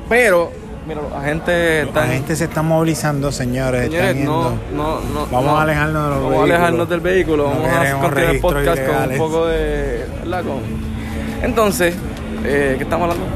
Pero 0.08 0.52
Mira, 0.86 1.00
la 1.10 1.20
gente 1.20 1.84
La 1.92 2.06
gente 2.06 2.36
se 2.36 2.44
está 2.44 2.62
movilizando, 2.62 3.32
señores. 3.32 3.86
Señores, 3.86 4.10
están 4.10 4.24
no, 4.24 4.50
no, 4.72 5.00
no. 5.00 5.26
Vamos 5.26 5.44
no. 5.44 5.58
a 5.58 5.62
alejarnos 5.62 6.04
de 6.04 6.10
los 6.10 6.22
Vamos 6.22 6.38
a 6.38 6.42
alejarnos 6.44 6.88
del 6.88 7.00
vehículo. 7.00 7.44
Vamos 7.44 7.66
a 7.66 7.92
continuar 7.92 8.34
el 8.34 8.40
podcast 8.40 8.86
con 8.86 9.10
un 9.10 9.18
poco 9.18 9.46
de. 9.46 10.06
¿Verdad? 10.20 10.44
Con... 10.44 10.60
Entonces, 11.42 11.94
eh, 12.44 12.74
¿qué 12.78 12.84
estamos 12.84 13.10
hablando? 13.10 13.26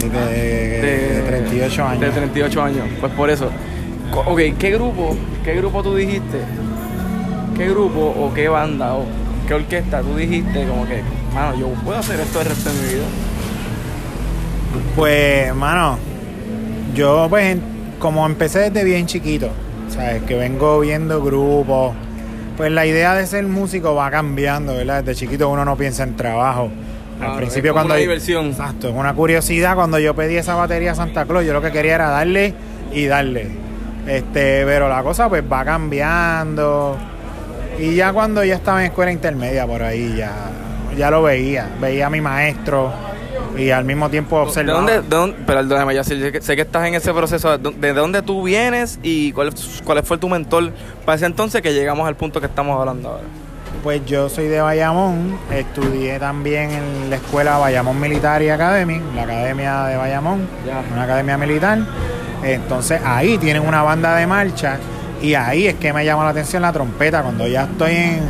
De, 0.00 0.82
de 0.82 1.22
38 1.26 1.84
años. 1.84 2.00
De 2.00 2.10
38 2.10 2.62
años. 2.62 2.86
Pues 3.00 3.12
por 3.14 3.30
eso. 3.30 3.50
Ok, 4.26 4.40
¿qué 4.58 4.70
grupo, 4.72 5.16
qué 5.42 5.54
grupo 5.54 5.82
tú 5.82 5.94
dijiste? 5.94 6.40
¿Qué 7.56 7.70
grupo 7.70 8.00
o 8.00 8.34
qué 8.34 8.48
banda 8.48 8.94
o 8.96 9.06
qué 9.48 9.54
orquesta 9.54 10.02
tú 10.02 10.16
dijiste 10.16 10.66
como 10.66 10.86
que, 10.86 11.02
mano, 11.34 11.56
yo 11.58 11.68
puedo 11.84 11.98
hacer 11.98 12.20
esto 12.20 12.40
el 12.40 12.48
resto 12.48 12.70
de 12.70 12.76
mi 12.80 12.94
vida? 12.94 13.04
Pues, 14.96 15.54
mano, 15.54 15.98
yo 16.94 17.26
pues 17.28 17.56
como 17.98 18.26
empecé 18.26 18.70
desde 18.70 18.84
bien 18.84 19.06
chiquito, 19.06 19.50
¿sabes? 19.88 20.22
Que 20.22 20.36
vengo 20.36 20.80
viendo 20.80 21.22
grupos, 21.22 21.94
pues 22.56 22.72
la 22.72 22.86
idea 22.86 23.14
de 23.14 23.26
ser 23.26 23.44
músico 23.44 23.94
va 23.94 24.10
cambiando, 24.10 24.74
¿verdad? 24.74 25.04
Desde 25.04 25.20
chiquito 25.20 25.48
uno 25.48 25.64
no 25.64 25.76
piensa 25.76 26.02
en 26.02 26.16
trabajo. 26.16 26.70
Claro, 27.18 27.32
Al 27.32 27.38
principio 27.38 27.70
es 27.70 27.72
como 27.72 27.80
cuando... 27.80 27.94
una 27.94 28.00
diversión. 28.00 28.46
Exacto, 28.46 28.88
es 28.88 28.94
una 28.94 29.14
curiosidad. 29.14 29.74
Cuando 29.74 29.98
yo 29.98 30.14
pedí 30.14 30.36
esa 30.36 30.54
batería 30.54 30.92
a 30.92 30.94
Santa 30.94 31.26
Claus, 31.26 31.44
yo 31.44 31.52
lo 31.52 31.60
que 31.60 31.70
quería 31.70 31.96
era 31.96 32.08
darle 32.08 32.54
y 32.92 33.04
darle. 33.06 33.48
Este, 34.06 34.64
pero 34.64 34.88
la 34.88 35.02
cosa 35.02 35.28
pues 35.28 35.44
va 35.50 35.64
cambiando. 35.64 36.96
Y 37.78 37.94
ya 37.94 38.12
cuando 38.12 38.42
ya 38.42 38.54
estaba 38.54 38.80
en 38.80 38.86
escuela 38.86 39.12
intermedia 39.12 39.66
por 39.66 39.82
ahí, 39.82 40.14
ya, 40.16 40.32
ya 40.96 41.10
lo 41.10 41.22
veía. 41.22 41.68
Veía 41.80 42.06
a 42.06 42.10
mi 42.10 42.22
maestro 42.22 42.90
y 43.58 43.70
al 43.70 43.84
mismo 43.84 44.08
tiempo 44.08 44.50
¿De 44.54 44.64
dónde, 44.64 45.02
de 45.02 45.08
dónde, 45.08 45.36
perdóname, 45.46 45.94
ya 45.94 46.04
sé, 46.04 46.32
que- 46.32 46.40
sé 46.40 46.56
que 46.56 46.62
estás 46.62 46.86
en 46.86 46.94
ese 46.94 47.12
proceso, 47.12 47.58
¿de 47.58 47.70
de 47.72 47.92
dónde 47.92 48.22
tú 48.22 48.42
vienes 48.42 48.98
y 49.02 49.32
cuál, 49.32 49.52
cuál 49.84 50.02
fue 50.04 50.18
tu 50.18 50.28
mentor 50.28 50.72
para 51.04 51.16
ese 51.16 51.26
entonces 51.26 51.60
que 51.62 51.72
llegamos 51.72 52.06
al 52.06 52.16
punto 52.16 52.40
que 52.40 52.46
estamos 52.46 52.78
hablando 52.78 53.08
ahora? 53.10 53.24
Pues 53.82 54.04
yo 54.04 54.28
soy 54.28 54.48
de 54.48 54.60
Bayamón, 54.60 55.38
estudié 55.50 56.18
también 56.18 56.70
en 56.70 57.10
la 57.10 57.16
escuela 57.16 57.56
Bayamón 57.58 57.98
Military 58.00 58.50
Academy, 58.50 59.00
la 59.14 59.22
academia 59.22 59.84
de 59.84 59.96
Bayamón, 59.96 60.46
Ya. 60.66 60.82
una 60.92 61.04
academia 61.04 61.38
militar. 61.38 61.78
Entonces 62.42 63.00
ahí 63.04 63.38
tienen 63.38 63.66
una 63.66 63.82
banda 63.82 64.16
de 64.16 64.26
marcha 64.26 64.78
y 65.22 65.34
ahí 65.34 65.66
es 65.66 65.74
que 65.74 65.92
me 65.92 66.04
llama 66.04 66.24
la 66.24 66.30
atención 66.30 66.62
la 66.62 66.72
trompeta 66.72 67.22
cuando 67.22 67.46
ya 67.46 67.64
estoy 67.64 67.92
en, 67.94 68.20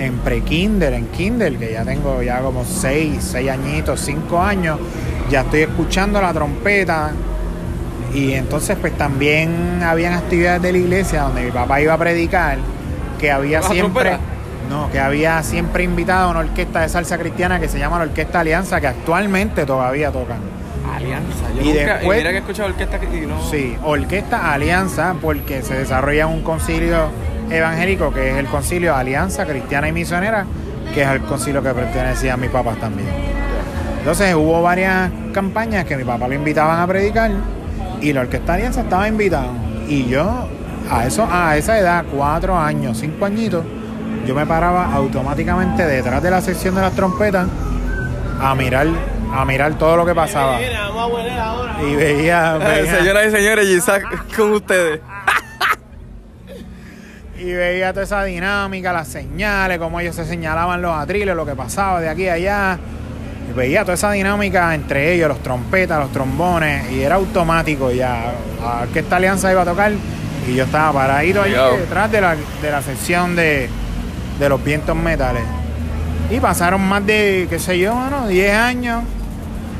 en 0.00 0.18
pre-kinder, 0.18 0.92
en 0.94 1.06
kinder, 1.08 1.56
que 1.56 1.72
ya 1.72 1.84
tengo 1.84 2.22
ya 2.22 2.40
como 2.40 2.64
seis, 2.64 3.18
seis 3.32 3.50
añitos, 3.50 4.00
cinco 4.00 4.40
años, 4.40 4.78
ya 5.30 5.42
estoy 5.42 5.60
escuchando 5.60 6.20
la 6.20 6.32
trompeta 6.32 7.12
y 8.14 8.32
entonces 8.32 8.76
pues 8.80 8.96
también 8.98 9.82
habían 9.84 10.14
actividades 10.14 10.62
de 10.62 10.72
la 10.72 10.78
iglesia 10.78 11.22
donde 11.22 11.42
mi 11.42 11.50
papá 11.52 11.80
iba 11.80 11.94
a 11.94 11.98
predicar 11.98 12.58
que 13.20 13.30
había 13.30 13.60
¿Bajo 13.60 13.72
siempre 13.72 14.16
no 14.68 14.90
que 14.90 14.98
había 14.98 15.42
siempre 15.44 15.84
invitado 15.84 16.28
a 16.28 16.30
una 16.30 16.40
orquesta 16.40 16.80
de 16.80 16.88
salsa 16.88 17.18
cristiana 17.18 17.60
que 17.60 17.68
se 17.68 17.78
llama 17.78 17.98
la 17.98 18.04
Orquesta 18.04 18.40
Alianza 18.40 18.80
que 18.80 18.86
actualmente 18.88 19.64
todavía 19.66 20.10
tocan 20.10 20.38
Alianza. 20.92 21.44
Yo 21.56 21.62
Y 21.62 21.72
nunca, 21.74 21.94
después- 21.98 22.16
y 22.16 22.20
mira 22.20 22.30
que 22.30 22.36
he 22.36 22.40
escuchado 22.40 22.68
orquesta 22.70 22.98
que- 22.98 23.16
y 23.16 23.26
no. 23.26 23.48
sí 23.48 23.76
Orquesta 23.84 24.52
Alianza 24.52 25.14
porque 25.20 25.62
se 25.62 25.74
desarrolla 25.74 26.26
un 26.26 26.42
concilio 26.42 27.08
evangélico 27.50 28.12
que 28.12 28.30
es 28.30 28.36
el 28.36 28.46
concilio 28.46 28.94
Alianza 28.94 29.44
Cristiana 29.46 29.88
y 29.88 29.92
Misionera 29.92 30.44
que 30.94 31.02
es 31.02 31.08
el 31.08 31.20
concilio 31.22 31.62
que 31.62 31.70
pertenecía 31.74 32.34
a 32.34 32.36
mis 32.36 32.50
papás 32.50 32.76
también 32.78 33.08
entonces 33.98 34.34
hubo 34.34 34.62
varias 34.62 35.10
campañas 35.32 35.84
que 35.84 35.96
mi 35.96 36.04
papá 36.04 36.26
lo 36.28 36.34
invitaban 36.34 36.80
a 36.80 36.86
predicar 36.86 37.30
y 38.00 38.12
la 38.14 38.22
Orquesta 38.22 38.54
Alianza 38.54 38.80
estaba 38.80 39.06
invitada. 39.06 39.48
Y 39.86 40.06
yo, 40.06 40.48
a 40.90 41.04
eso, 41.04 41.28
a 41.30 41.54
esa 41.58 41.78
edad, 41.78 42.04
cuatro 42.10 42.56
años, 42.58 42.96
cinco 42.98 43.26
añitos, 43.26 43.62
yo 44.26 44.34
me 44.34 44.46
paraba 44.46 44.90
automáticamente 44.94 45.84
detrás 45.86 46.22
de 46.22 46.30
la 46.30 46.40
sección 46.40 46.74
de 46.76 46.80
las 46.80 46.94
trompetas 46.94 47.46
a 48.40 48.54
mirar, 48.54 48.86
a 49.34 49.44
mirar 49.44 49.74
todo 49.74 49.98
lo 49.98 50.06
que 50.06 50.14
pasaba. 50.14 50.58
Y 51.86 51.94
veía, 51.94 52.56
veía- 52.56 52.96
Señoras 52.98 53.26
y 53.26 53.30
señores, 53.32 53.68
Isaac 53.68 54.04
con 54.34 54.52
ustedes. 54.54 55.00
Y 57.40 57.52
veía 57.52 57.92
toda 57.92 58.04
esa 58.04 58.22
dinámica, 58.24 58.92
las 58.92 59.08
señales, 59.08 59.78
cómo 59.78 59.98
ellos 59.98 60.14
se 60.14 60.26
señalaban 60.26 60.82
los 60.82 60.94
atriles, 60.94 61.34
lo 61.34 61.46
que 61.46 61.54
pasaba 61.54 62.00
de 62.00 62.08
aquí 62.08 62.28
a 62.28 62.34
allá. 62.34 62.78
Y 63.48 63.52
veía 63.54 63.80
toda 63.80 63.94
esa 63.94 64.12
dinámica 64.12 64.74
entre 64.74 65.14
ellos, 65.14 65.28
los 65.28 65.42
trompetas, 65.42 65.98
los 65.98 66.12
trombones, 66.12 66.90
y 66.92 67.00
era 67.00 67.14
automático 67.14 67.90
ya. 67.90 68.32
A 68.62 68.84
que 68.92 68.98
esta 68.98 69.16
alianza 69.16 69.50
iba 69.50 69.62
a 69.62 69.64
tocar, 69.64 69.92
y 70.46 70.54
yo 70.54 70.64
estaba 70.64 70.92
paradito 70.92 71.42
ahí 71.42 71.54
detrás 71.78 72.12
de 72.12 72.20
la, 72.20 72.36
de 72.36 72.70
la 72.70 72.82
sección 72.82 73.34
de, 73.34 73.70
de 74.38 74.48
los 74.48 74.62
vientos 74.62 74.94
metales. 74.94 75.42
Y 76.30 76.38
pasaron 76.40 76.82
más 76.82 77.04
de, 77.06 77.46
qué 77.48 77.58
sé 77.58 77.78
yo, 77.78 77.94
mano, 77.94 78.28
10 78.28 78.54
años, 78.54 79.02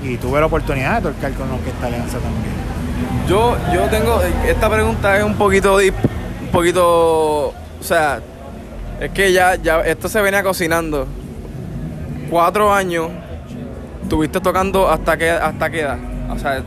y 0.03 0.17
tuve 0.17 0.41
la 0.41 0.47
oportunidad 0.47 1.03
de 1.03 1.13
tocar 1.13 1.33
con 1.33 1.51
Orquesta 1.51 1.87
Alianza 1.87 2.19
también. 2.19 2.61
Yo, 3.29 3.57
yo 3.73 3.83
tengo. 3.83 4.21
Esta 4.47 4.69
pregunta 4.69 5.17
es 5.17 5.23
un 5.23 5.35
poquito 5.35 5.79
deep, 5.79 5.95
poquito. 6.51 7.49
O 7.49 7.55
sea, 7.83 8.21
es 9.01 9.11
que 9.11 9.33
ya, 9.33 9.57
ya 9.57 9.81
esto 9.81 10.09
se 10.09 10.21
venía 10.21 10.43
cocinando. 10.43 11.07
Cuatro 12.29 12.73
años. 12.73 13.09
Estuviste 14.03 14.41
tocando 14.41 14.89
hasta 14.89 15.17
qué, 15.17 15.31
hasta 15.31 15.71
qué 15.71 15.81
edad. 15.81 15.99
O 16.31 16.39
sea, 16.39 16.63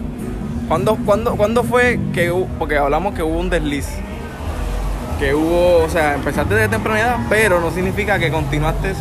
¿cuándo, 0.68 0.98
cuándo, 1.06 1.36
cuándo 1.36 1.64
fue 1.64 2.00
que 2.14 2.32
hubo, 2.32 2.48
porque 2.60 2.78
hablamos 2.78 3.14
que 3.14 3.24
hubo 3.24 3.40
un 3.40 3.50
desliz? 3.50 3.88
Que 5.20 5.34
hubo, 5.34 5.84
o 5.84 5.90
sea, 5.90 6.16
empezaste 6.16 6.56
desde 6.56 6.70
temprana 6.70 7.00
edad, 7.00 7.18
pero 7.30 7.60
no 7.60 7.72
significa 7.72 8.18
que 8.18 8.32
continuaste 8.32 8.94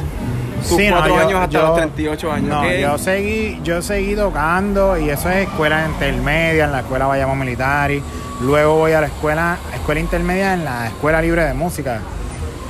tus 0.62 0.76
Sí, 0.76 0.88
no, 0.88 0.96
cuatro 0.96 1.14
yo- 1.16 1.20
años 1.20 1.40
hasta 1.40 1.50
yo- 1.52 1.66
los 1.68 1.76
38 1.76 2.32
años. 2.32 2.48
No, 2.48 2.70
yo 2.72 2.98
seguí, 2.98 3.60
yo 3.64 3.82
seguí 3.82 4.14
tocando 4.16 4.98
y 4.98 5.10
eso 5.10 5.28
es 5.30 5.48
escuela 5.48 5.86
intermedia, 5.86 6.64
en 6.64 6.72
la 6.72 6.80
escuela 6.80 7.06
Bayamón 7.06 7.38
Militar. 7.38 7.90
y 7.90 8.02
Luego 8.40 8.74
voy 8.76 8.92
a 8.92 9.00
la 9.00 9.06
escuela, 9.06 9.56
escuela 9.74 10.00
intermedia 10.00 10.54
en 10.54 10.64
la 10.64 10.88
escuela 10.88 11.22
libre 11.22 11.44
de 11.44 11.54
música 11.54 12.00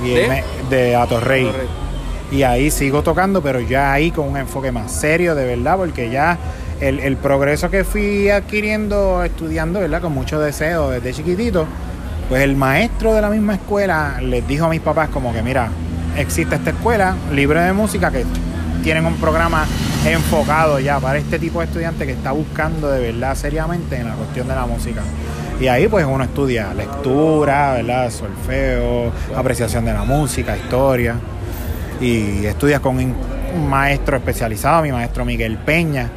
y 0.03 0.13
¿De? 0.13 0.27
me- 0.27 0.43
de 0.69 0.95
Atorrey. 0.95 1.49
Y 2.31 2.43
ahí 2.43 2.69
sigo 2.69 3.01
tocando, 3.01 3.41
pero 3.41 3.59
ya 3.59 3.91
ahí 3.93 4.11
con 4.11 4.27
un 4.27 4.37
enfoque 4.37 4.71
más 4.71 4.91
serio, 4.91 5.33
de 5.35 5.45
verdad, 5.45 5.77
porque 5.77 6.09
ya 6.11 6.37
el, 6.79 6.99
el 6.99 7.17
progreso 7.17 7.69
que 7.71 7.83
fui 7.83 8.29
adquiriendo, 8.29 9.23
estudiando, 9.23 9.79
¿verdad? 9.79 10.01
Con 10.01 10.13
mucho 10.13 10.39
deseo 10.39 10.89
desde 10.91 11.13
chiquitito, 11.13 11.65
pues 12.29 12.41
el 12.43 12.55
maestro 12.55 13.13
de 13.13 13.21
la 13.21 13.29
misma 13.29 13.55
escuela 13.55 14.17
les 14.21 14.47
dijo 14.47 14.65
a 14.65 14.69
mis 14.69 14.81
papás 14.81 15.09
como 15.09 15.33
que, 15.33 15.41
mira, 15.41 15.69
existe 16.17 16.55
esta 16.55 16.71
escuela 16.71 17.15
libre 17.31 17.61
de 17.61 17.73
música 17.73 18.11
que 18.11 18.25
tienen 18.83 19.05
un 19.05 19.15
programa 19.15 19.65
enfocado 20.05 20.79
ya 20.79 20.99
para 20.99 21.17
este 21.17 21.39
tipo 21.39 21.59
de 21.59 21.65
estudiante 21.65 22.05
que 22.05 22.11
está 22.11 22.31
buscando 22.31 22.91
de 22.91 23.11
verdad 23.11 23.35
seriamente 23.35 23.95
en 23.95 24.09
la 24.09 24.15
cuestión 24.15 24.47
de 24.47 24.55
la 24.55 24.65
música. 24.65 25.01
Y 25.59 25.67
ahí 25.67 25.87
pues 25.87 26.05
uno 26.05 26.23
estudia 26.23 26.73
lectura, 26.73 27.73
¿verdad? 27.73 28.09
solfeo, 28.09 29.11
apreciación 29.35 29.85
de 29.85 29.93
la 29.93 30.03
música, 30.03 30.57
historia 30.57 31.15
y 32.01 32.45
estudias 32.45 32.81
con 32.81 32.97
un 32.97 33.15
maestro 33.69 34.17
especializado, 34.17 34.81
mi 34.81 34.91
maestro 34.91 35.23
Miguel 35.23 35.57
Peña. 35.57 36.09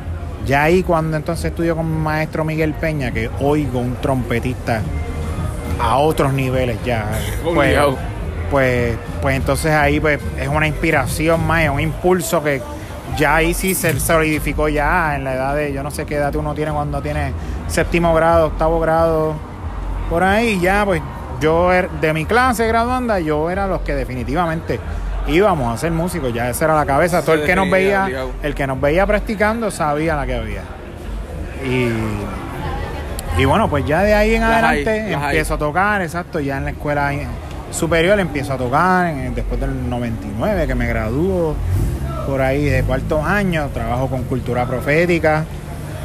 Ya 0.47 0.65
ahí 0.65 0.83
cuando 0.83 1.17
entonces 1.17 1.47
estudio 1.47 1.76
con 1.76 1.88
mi 1.88 2.03
maestro 2.03 2.45
Miguel 2.45 2.73
Peña, 2.75 3.12
que 3.12 3.31
oigo 3.41 3.79
un 3.79 3.97
trompetista 3.97 4.81
a 5.81 5.99
otros 5.99 6.33
niveles 6.33 6.79
ya. 6.85 7.07
Pues. 7.45 7.79
Pues, 8.50 8.97
pues 9.23 9.37
entonces 9.37 9.73
ahí 9.73 10.00
pues 10.00 10.21
es 10.38 10.49
una 10.49 10.67
inspiración 10.67 11.47
más, 11.47 11.62
es 11.65 11.71
un 11.71 11.81
impulso 11.81 12.43
que 12.43 12.61
ya 13.17 13.37
ahí 13.37 13.55
sí 13.55 13.75
se 13.75 13.99
solidificó 14.00 14.69
ya 14.69 15.15
en 15.17 15.25
la 15.25 15.35
edad 15.35 15.55
de, 15.57 15.73
yo 15.73 15.83
no 15.83 15.91
sé 15.91 16.05
qué 16.07 16.17
edad 16.17 16.35
uno 16.37 16.55
tiene 16.55 16.73
cuando 16.73 17.00
tiene 17.00 17.33
séptimo 17.69 18.15
grado, 18.15 18.47
octavo 18.49 18.79
grado, 18.81 19.35
por 20.11 20.23
ahí 20.23 20.61
ya 20.61 20.85
pues 20.85 21.00
yo 21.41 21.73
er- 21.73 21.91
de 22.00 22.12
mi 22.12 22.25
clase 22.26 22.67
graduanda 22.67 23.19
yo 23.21 23.50
era 23.50 23.67
los 23.67 23.81
que 23.83 23.95
definitivamente 23.95 24.79
íbamos 25.29 25.75
a 25.75 25.76
ser 25.76 25.91
músicos, 25.93 26.33
ya 26.33 26.49
esa 26.50 26.67
era 26.67 26.75
la 26.76 26.87
cabeza, 26.87 27.23
todo 27.23 27.35
el 27.35 27.45
que 27.45 27.57
nos 27.57 27.69
veía, 27.71 28.09
el 28.43 28.55
que 28.55 28.67
nos 28.67 28.81
veía 28.81 29.07
practicando 29.07 29.71
sabía 29.71 30.15
la 30.17 30.25
que 30.26 30.35
había. 30.37 30.62
Y, 31.65 33.41
y 33.41 33.45
bueno, 33.45 33.69
pues 33.69 33.85
ya 33.87 34.03
de 34.03 34.15
ahí 34.15 34.35
en 34.35 34.43
Las 34.43 34.50
adelante 34.53 34.91
hay. 34.91 35.12
empiezo 35.15 35.55
a 35.55 35.59
tocar, 35.59 36.00
exacto, 36.03 36.38
ya 36.41 36.59
en 36.59 36.65
la 36.65 36.71
escuela 36.71 37.12
superior 37.76 38.18
empiezo 38.18 38.52
a 38.54 38.56
tocar, 38.56 39.06
en- 39.09 39.35
después 39.35 39.61
del 39.61 39.88
99 39.88 40.66
que 40.66 40.75
me 40.75 40.87
graduó, 40.87 41.54
por 42.26 42.40
ahí 42.42 42.64
de 42.64 42.83
cuarto 42.83 43.23
año, 43.23 43.68
trabajo 43.73 44.09
con 44.09 44.25
cultura 44.25 44.66
profética. 44.66 45.45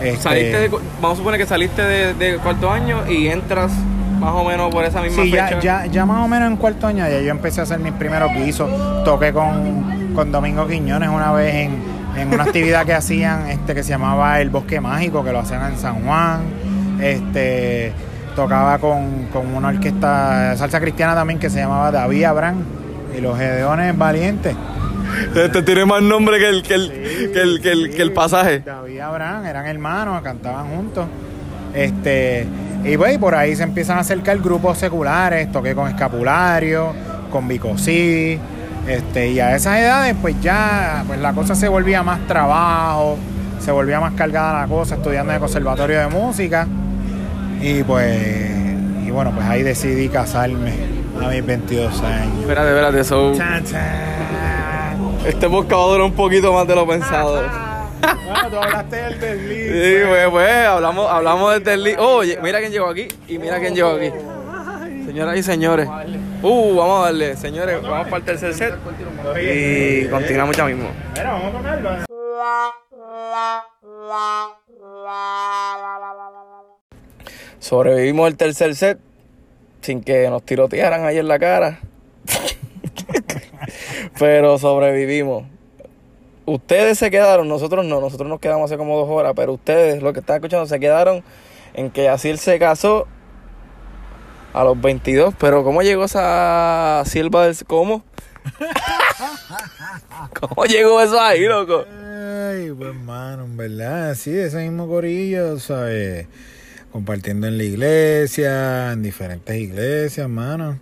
este, 0.01 0.21
Saliste 0.21 0.57
de 0.59 0.69
vamos 1.01 1.13
a 1.13 1.15
suponer 1.17 1.39
que 1.39 1.45
saliste 1.47 1.81
de, 1.83 2.13
de 2.13 2.37
cuarto 2.37 2.71
año 2.71 3.07
y 3.09 3.27
entras 3.27 3.71
más 4.19 4.33
o 4.33 4.43
menos 4.43 4.69
por 4.71 4.85
esa 4.85 5.01
misma 5.01 5.23
Sí, 5.23 5.31
fecha. 5.31 5.49
ya, 5.51 5.59
ya, 5.59 5.85
ya 5.87 6.05
más 6.05 6.23
o 6.23 6.27
menos 6.27 6.49
en 6.51 6.57
cuarto 6.57 6.85
año 6.87 7.07
ya 7.07 7.19
yo 7.21 7.31
empecé 7.31 7.61
a 7.61 7.63
hacer 7.63 7.79
mis 7.79 7.93
primeros 7.93 8.31
guisos. 8.33 8.69
Toqué 9.03 9.33
con, 9.33 10.11
con 10.13 10.31
Domingo 10.31 10.67
Quiñones 10.67 11.09
una 11.09 11.31
vez 11.31 11.55
en, 11.55 11.81
en 12.17 12.31
una 12.33 12.43
actividad 12.43 12.85
que 12.85 12.93
hacían 12.93 13.49
este 13.49 13.73
que 13.73 13.81
se 13.83 13.89
llamaba 13.89 14.39
El 14.41 14.51
Bosque 14.51 14.79
Mágico, 14.79 15.23
que 15.23 15.31
lo 15.31 15.39
hacían 15.39 15.71
en 15.71 15.77
San 15.79 16.03
Juan. 16.05 16.41
Este 17.01 17.93
tocaba 18.35 18.77
con, 18.79 19.25
con 19.31 19.53
una 19.53 19.69
orquesta 19.69 20.51
de 20.51 20.57
salsa 20.57 20.79
cristiana 20.79 21.15
también 21.15 21.39
que 21.39 21.49
se 21.49 21.59
llamaba 21.59 21.91
David 21.91 22.23
Abraham 22.23 22.63
y 23.17 23.21
los 23.21 23.37
Gedeones 23.37 23.97
Valientes. 23.97 24.55
Este 25.35 25.61
tiene 25.63 25.85
más 25.85 26.01
nombre 26.01 26.39
que 26.39 26.49
el, 26.49 26.63
que 26.63 26.73
el, 26.73 26.91
que 27.33 27.41
el, 27.41 27.61
que 27.61 27.71
el, 27.71 27.95
que 27.95 28.01
el 28.01 28.13
pasaje. 28.13 28.59
David 28.59 28.95
y 28.95 28.99
Abraham 28.99 29.45
eran 29.45 29.65
hermanos, 29.65 30.21
cantaban 30.21 30.67
juntos. 30.67 31.05
Este, 31.73 32.47
y 32.83 32.97
pues 32.97 33.17
por 33.17 33.35
ahí 33.35 33.55
se 33.55 33.63
empiezan 33.63 33.97
a 33.97 34.01
acercar 34.01 34.37
grupos 34.39 34.77
seculares, 34.77 35.51
toqué 35.51 35.75
con 35.75 35.87
Escapulario, 35.87 36.93
con 37.31 37.47
Bicosí, 37.47 38.39
este, 38.87 39.29
y 39.31 39.39
a 39.39 39.55
esas 39.55 39.79
edades 39.79 40.15
pues 40.21 40.39
ya 40.41 41.03
pues 41.07 41.19
la 41.19 41.33
cosa 41.33 41.55
se 41.55 41.67
volvía 41.67 42.03
más 42.03 42.25
trabajo, 42.27 43.17
se 43.59 43.71
volvía 43.71 43.99
más 43.99 44.13
cargada 44.13 44.61
la 44.61 44.67
cosa, 44.67 44.95
estudiando 44.95 45.31
en 45.31 45.35
el 45.35 45.39
conservatorio 45.39 45.99
de 45.99 46.07
música. 46.07 46.67
Y 47.61 47.83
pues, 47.83 48.51
y 49.05 49.11
bueno, 49.11 49.31
pues 49.35 49.45
ahí 49.47 49.61
decidí 49.61 50.09
casarme 50.09 50.73
a 51.21 51.27
mis 51.29 51.45
22 51.45 52.01
años. 52.01 52.39
Espérate, 52.39 52.69
espérate, 52.69 52.99
eso. 52.99 53.33
Este 55.25 55.47
podcast 55.47 55.73
va 55.73 55.83
a 55.83 55.87
durar 55.87 56.01
un 56.01 56.13
poquito 56.13 56.51
más 56.53 56.67
de 56.67 56.75
lo 56.75 56.87
pensado. 56.87 57.43
Bueno, 58.01 58.49
tú 58.49 58.57
hablaste 58.57 58.95
del 58.95 59.19
desliz. 59.19 59.71
Sí, 59.71 60.07
pues, 60.07 60.29
pues, 60.29 60.65
hablamos, 60.65 61.11
hablamos 61.11 61.53
del 61.53 61.63
desliz. 61.63 61.97
Oye, 61.99 62.39
mira 62.41 62.59
quién 62.59 62.71
llegó 62.71 62.87
aquí 62.87 63.07
y 63.27 63.37
mira 63.37 63.59
quién 63.59 63.75
llegó 63.75 63.91
aquí. 63.91 64.09
Señoras 65.05 65.37
y 65.37 65.43
señores. 65.43 65.87
Uh, 66.41 66.75
vamos 66.75 67.01
a 67.01 67.05
darle, 67.05 67.37
señores, 67.37 67.79
vamos 67.83 68.05
para 68.05 68.17
el 68.17 68.23
tercer 68.23 68.53
set. 68.55 68.73
Y 69.39 70.07
continuamos 70.07 70.57
ya 70.57 70.65
mismo. 70.65 70.89
Mira, 71.15 71.33
vamos 71.33 71.53
a 71.53 71.57
tocarlo. 71.57 72.11
Sobrevivimos 77.59 78.27
el 78.27 78.37
tercer 78.37 78.75
set 78.75 78.99
sin 79.81 80.01
que 80.03 80.29
nos 80.29 80.43
tirotearan 80.43 81.05
ahí 81.05 81.17
en 81.17 81.27
la 81.27 81.39
cara. 81.39 81.79
pero 84.19 84.57
sobrevivimos. 84.57 85.45
Ustedes 86.45 86.97
se 86.97 87.11
quedaron, 87.11 87.47
nosotros 87.47 87.85
no, 87.85 88.01
nosotros 88.01 88.27
nos 88.27 88.39
quedamos 88.39 88.69
hace 88.69 88.77
como 88.77 88.97
dos 88.97 89.09
horas, 89.09 89.33
pero 89.35 89.53
ustedes, 89.53 90.01
los 90.01 90.13
que 90.13 90.19
están 90.19 90.37
escuchando, 90.37 90.65
se 90.65 90.79
quedaron 90.79 91.23
en 91.73 91.91
que 91.91 92.03
Yacir 92.05 92.37
se 92.37 92.59
casó 92.59 93.07
a 94.53 94.63
los 94.63 94.79
22, 94.79 95.35
pero 95.39 95.63
¿cómo 95.63 95.81
llegó 95.81 96.05
esa 96.05 97.03
sierva 97.05 97.45
del... 97.45 97.55
¿Cómo? 97.65 98.03
¿Cómo 100.39 100.65
llegó 100.65 100.99
eso 100.99 101.21
ahí, 101.21 101.45
loco? 101.45 101.85
Ay, 101.87 102.71
pues 102.71 102.89
hermano, 102.89 103.45
en 103.45 103.55
verdad, 103.55 104.15
sí, 104.15 104.37
ese 104.37 104.57
mismo 104.57 104.87
corillo, 104.87 105.59
¿sabes? 105.59 106.27
Compartiendo 106.91 107.47
en 107.47 107.57
la 107.57 107.63
iglesia, 107.63 108.91
en 108.91 109.01
diferentes 109.01 109.55
iglesias, 109.55 110.17
hermano. 110.25 110.79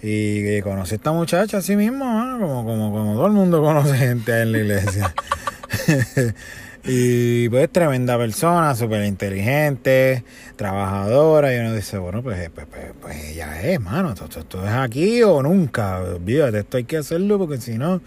Y 0.00 0.42
que 0.44 0.60
conocí 0.62 0.94
a 0.94 0.96
esta 0.96 1.10
muchacha 1.12 1.58
así 1.58 1.74
mismo, 1.74 2.04
mano, 2.04 2.38
como, 2.38 2.64
como, 2.64 2.92
como 2.92 3.14
todo 3.14 3.26
el 3.26 3.32
mundo 3.32 3.60
conoce 3.62 3.96
gente 3.96 4.42
en 4.42 4.52
la 4.52 4.58
iglesia. 4.58 5.14
y 6.84 7.48
pues 7.48 7.68
tremenda 7.70 8.16
persona, 8.16 8.76
súper 8.76 9.04
inteligente, 9.06 10.22
trabajadora. 10.54 11.52
Y 11.52 11.58
uno 11.58 11.74
dice, 11.74 11.98
bueno, 11.98 12.22
pues, 12.22 12.48
pues, 12.54 12.66
pues, 12.70 12.84
pues 13.00 13.24
ella 13.24 13.60
es, 13.62 13.80
mano, 13.80 14.12
esto, 14.12 14.26
esto- 14.38 14.64
es 14.64 14.72
aquí 14.72 15.22
o 15.24 15.42
nunca. 15.42 15.98
Olvídate, 16.00 16.60
esto 16.60 16.76
hay 16.76 16.84
que 16.84 16.98
hacerlo 16.98 17.38
porque 17.38 17.58
si 17.60 17.76
no... 17.76 18.00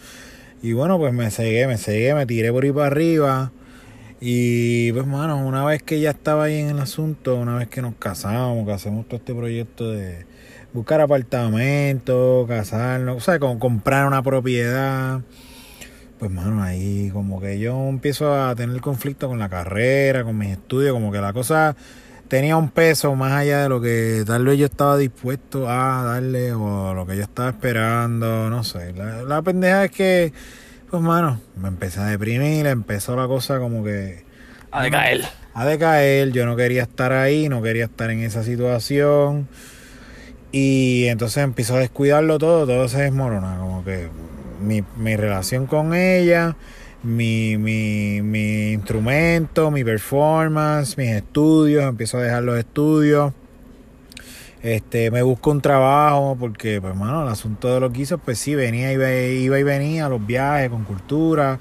Y 0.64 0.74
bueno, 0.74 1.00
pues 1.00 1.12
me 1.12 1.30
cegué, 1.32 1.66
me 1.66 1.78
cegué, 1.78 2.14
me 2.14 2.26
tiré 2.28 2.52
por 2.52 2.64
ahí 2.64 2.72
para 2.72 2.86
arriba. 2.86 3.52
Y 4.24 4.92
pues, 4.92 5.08
mano, 5.08 5.44
una 5.48 5.66
vez 5.66 5.82
que 5.82 6.00
ya 6.00 6.12
estaba 6.12 6.44
ahí 6.44 6.60
en 6.60 6.70
el 6.70 6.80
asunto, 6.80 7.36
una 7.38 7.58
vez 7.58 7.68
que 7.70 7.82
nos 7.82 7.96
casamos, 7.96 8.68
que 8.68 8.72
hacemos 8.72 9.08
todo 9.08 9.18
este 9.18 9.34
proyecto 9.34 9.90
de 9.90 10.28
buscar 10.74 11.02
apartamento, 11.02 12.46
casarnos, 12.48 13.18
o 13.18 13.20
sea, 13.20 13.40
como 13.40 13.58
comprar 13.58 14.06
una 14.06 14.22
propiedad, 14.22 15.22
pues, 16.20 16.30
mano, 16.30 16.62
ahí 16.62 17.10
como 17.12 17.42
que 17.42 17.58
yo 17.58 17.90
empiezo 17.90 18.40
a 18.40 18.54
tener 18.56 18.80
conflicto 18.80 19.28
con 19.28 19.40
la 19.40 19.50
carrera, 19.50 20.24
con 20.24 20.38
mis 20.38 20.52
estudios, 20.52 20.94
como 20.94 21.12
que 21.12 21.20
la 21.20 21.34
cosa 21.34 21.76
tenía 22.28 22.58
un 22.58 22.70
peso 22.70 23.16
más 23.16 23.32
allá 23.34 23.64
de 23.64 23.70
lo 23.70 23.82
que 23.82 24.24
tal 24.28 24.46
vez 24.46 24.60
yo 24.60 24.68
estaba 24.68 24.98
dispuesto 24.98 25.68
a 25.68 26.04
darle 26.04 26.54
o 26.54 26.94
lo 26.94 27.08
que 27.08 27.18
yo 27.18 27.24
estaba 27.24 27.50
esperando, 27.50 28.52
no 28.52 28.64
sé. 28.64 28.94
La, 28.94 29.24
la 29.24 29.42
pendeja 29.42 29.86
es 29.86 29.92
que, 29.92 30.34
pues, 30.92 31.02
mano, 31.04 31.40
me 31.56 31.70
empecé 31.70 32.00
a 32.02 32.06
deprimir, 32.06 32.68
empezó 32.68 33.16
la 33.16 33.28
cosa 33.28 33.60
como 33.60 33.84
que 33.84 34.24
A 34.72 34.84
decaer. 34.84 35.22
a 35.54 35.66
decaer, 35.66 36.32
yo 36.32 36.46
no 36.46 36.56
quería 36.56 36.84
estar 36.84 37.14
ahí, 37.14 37.50
no 37.50 37.62
quería 37.62 37.86
estar 37.86 38.10
en 38.12 38.22
esa 38.22 38.44
situación. 38.44 39.48
Y 40.52 41.06
entonces 41.08 41.44
empezó 41.44 41.76
a 41.78 41.80
descuidarlo 41.80 42.38
todo, 42.38 42.66
todo 42.68 42.88
se 42.90 43.04
desmorona, 43.04 43.58
como 43.58 43.84
que 43.86 44.10
mi, 44.62 44.84
mi 44.98 45.16
relación 45.16 45.66
con 45.66 45.94
ella, 45.94 46.58
mi, 47.04 47.58
mi, 47.58 48.22
mi 48.22 48.74
instrumento, 48.74 49.72
mi 49.72 49.84
performance, 49.84 50.98
mis 50.98 51.10
estudios, 51.10 51.86
empiezo 51.86 52.18
a 52.18 52.24
dejar 52.24 52.44
los 52.44 52.60
estudios. 52.60 53.34
Este, 54.64 55.10
me 55.10 55.24
busco 55.24 55.50
un 55.50 55.62
trabajo 55.62 56.38
porque, 56.40 56.80
pues, 56.80 56.96
mano, 56.96 57.24
el 57.24 57.30
asunto 57.30 57.74
de 57.74 57.80
los 57.80 57.92
guisos, 57.92 58.20
pues 58.24 58.38
sí, 58.38 58.54
venía, 58.54 58.92
iba, 58.94 59.12
iba 59.12 59.60
y 59.60 59.64
venía, 59.64 60.08
los 60.08 60.24
viajes 60.26 60.70
con 60.70 60.84
cultura, 60.84 61.58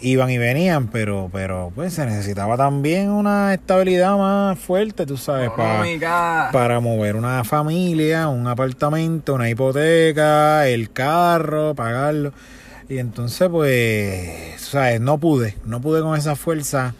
iban 0.00 0.30
y 0.30 0.38
venían, 0.38 0.88
pero, 0.88 1.28
pero, 1.30 1.70
pues, 1.74 1.92
se 1.92 2.06
necesitaba 2.06 2.56
también 2.56 3.10
una 3.10 3.52
estabilidad 3.52 4.16
más 4.16 4.58
fuerte, 4.58 5.04
tú 5.04 5.18
sabes, 5.18 5.50
para 5.50 6.50
para 6.50 6.80
mover 6.80 7.16
una 7.16 7.44
familia, 7.44 8.28
un 8.28 8.46
apartamento, 8.46 9.34
una 9.34 9.50
hipoteca, 9.50 10.66
el 10.66 10.90
carro, 10.92 11.74
pagarlo. 11.74 12.32
Y 12.88 12.98
entonces, 12.98 13.48
pues, 13.50 14.60
¿sabes? 14.62 14.98
No 15.00 15.18
pude, 15.18 15.56
no 15.66 15.80
pude 15.82 16.00
con 16.00 16.16
esa 16.16 16.36
fuerza 16.36 16.94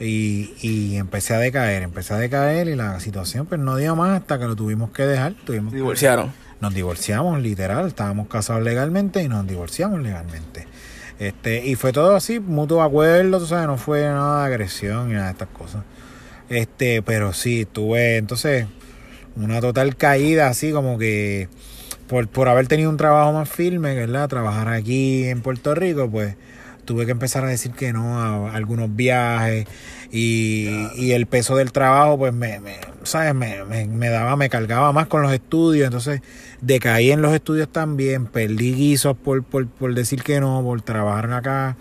y, 0.00 0.54
y 0.62 0.96
empecé 0.96 1.34
a 1.34 1.38
decaer, 1.38 1.82
empecé 1.82 2.14
a 2.14 2.18
decaer 2.18 2.68
y 2.68 2.76
la 2.76 3.00
situación 3.00 3.46
pues 3.46 3.60
no 3.60 3.76
dio 3.76 3.96
más 3.96 4.20
hasta 4.20 4.38
que 4.38 4.44
lo 4.46 4.54
tuvimos 4.56 4.90
que 4.90 5.04
dejar. 5.04 5.34
Tuvimos 5.44 5.72
que- 5.72 5.78
Divorciaron. 5.78 6.32
nos 6.60 6.74
divorciamos, 6.74 7.40
literal, 7.40 7.86
estábamos 7.86 8.28
casados 8.28 8.62
legalmente 8.62 9.22
y 9.22 9.28
nos 9.28 9.46
divorciamos 9.46 10.00
legalmente. 10.00 10.66
Este, 11.18 11.66
y 11.66 11.74
fue 11.74 11.92
todo 11.92 12.14
así, 12.14 12.38
mutuo 12.38 12.82
acuerdo, 12.82 13.38
tú 13.40 13.46
sabes, 13.46 13.66
no 13.66 13.76
fue 13.76 14.02
nada 14.02 14.42
de 14.46 14.46
agresión 14.54 15.08
ni 15.08 15.14
nada 15.14 15.26
de 15.26 15.32
estas 15.32 15.48
cosas. 15.48 15.82
Este, 16.48 17.02
pero 17.02 17.32
sí, 17.32 17.66
tuve 17.70 18.16
entonces 18.16 18.66
una 19.36 19.60
total 19.60 19.96
caída 19.96 20.48
así 20.48 20.72
como 20.72 20.96
que 20.98 21.48
por, 22.08 22.26
por 22.28 22.48
haber 22.48 22.66
tenido 22.68 22.88
un 22.88 22.96
trabajo 22.96 23.32
más 23.32 23.48
firme, 23.48 23.94
¿verdad? 23.94 24.28
Trabajar 24.28 24.68
aquí 24.68 25.24
en 25.24 25.42
Puerto 25.42 25.74
Rico, 25.74 26.08
pues 26.10 26.36
tuve 26.88 27.04
que 27.04 27.12
empezar 27.12 27.44
a 27.44 27.48
decir 27.48 27.72
que 27.72 27.92
no 27.92 28.18
a 28.18 28.54
algunos 28.54 28.96
viajes 28.96 29.66
y, 30.10 30.88
y 30.96 31.12
el 31.12 31.26
peso 31.26 31.54
del 31.54 31.70
trabajo 31.70 32.16
pues 32.16 32.32
me, 32.32 32.62
sabes 33.02 33.34
me, 33.34 33.62
me, 33.64 33.84
me 33.84 34.08
daba 34.08 34.36
me 34.36 34.48
cargaba 34.48 34.90
más 34.94 35.06
con 35.06 35.20
los 35.20 35.30
estudios. 35.34 35.84
Entonces 35.84 36.22
decaí 36.62 37.12
en 37.12 37.20
los 37.20 37.34
estudios 37.34 37.68
también 37.68 38.24
perdí 38.24 38.72
guisos 38.72 39.14
por, 39.18 39.44
por, 39.44 39.66
por 39.66 39.94
decir 39.94 40.22
que 40.22 40.40
no 40.40 40.62
por 40.62 40.80
trabajar 40.80 41.30
acá. 41.30 41.76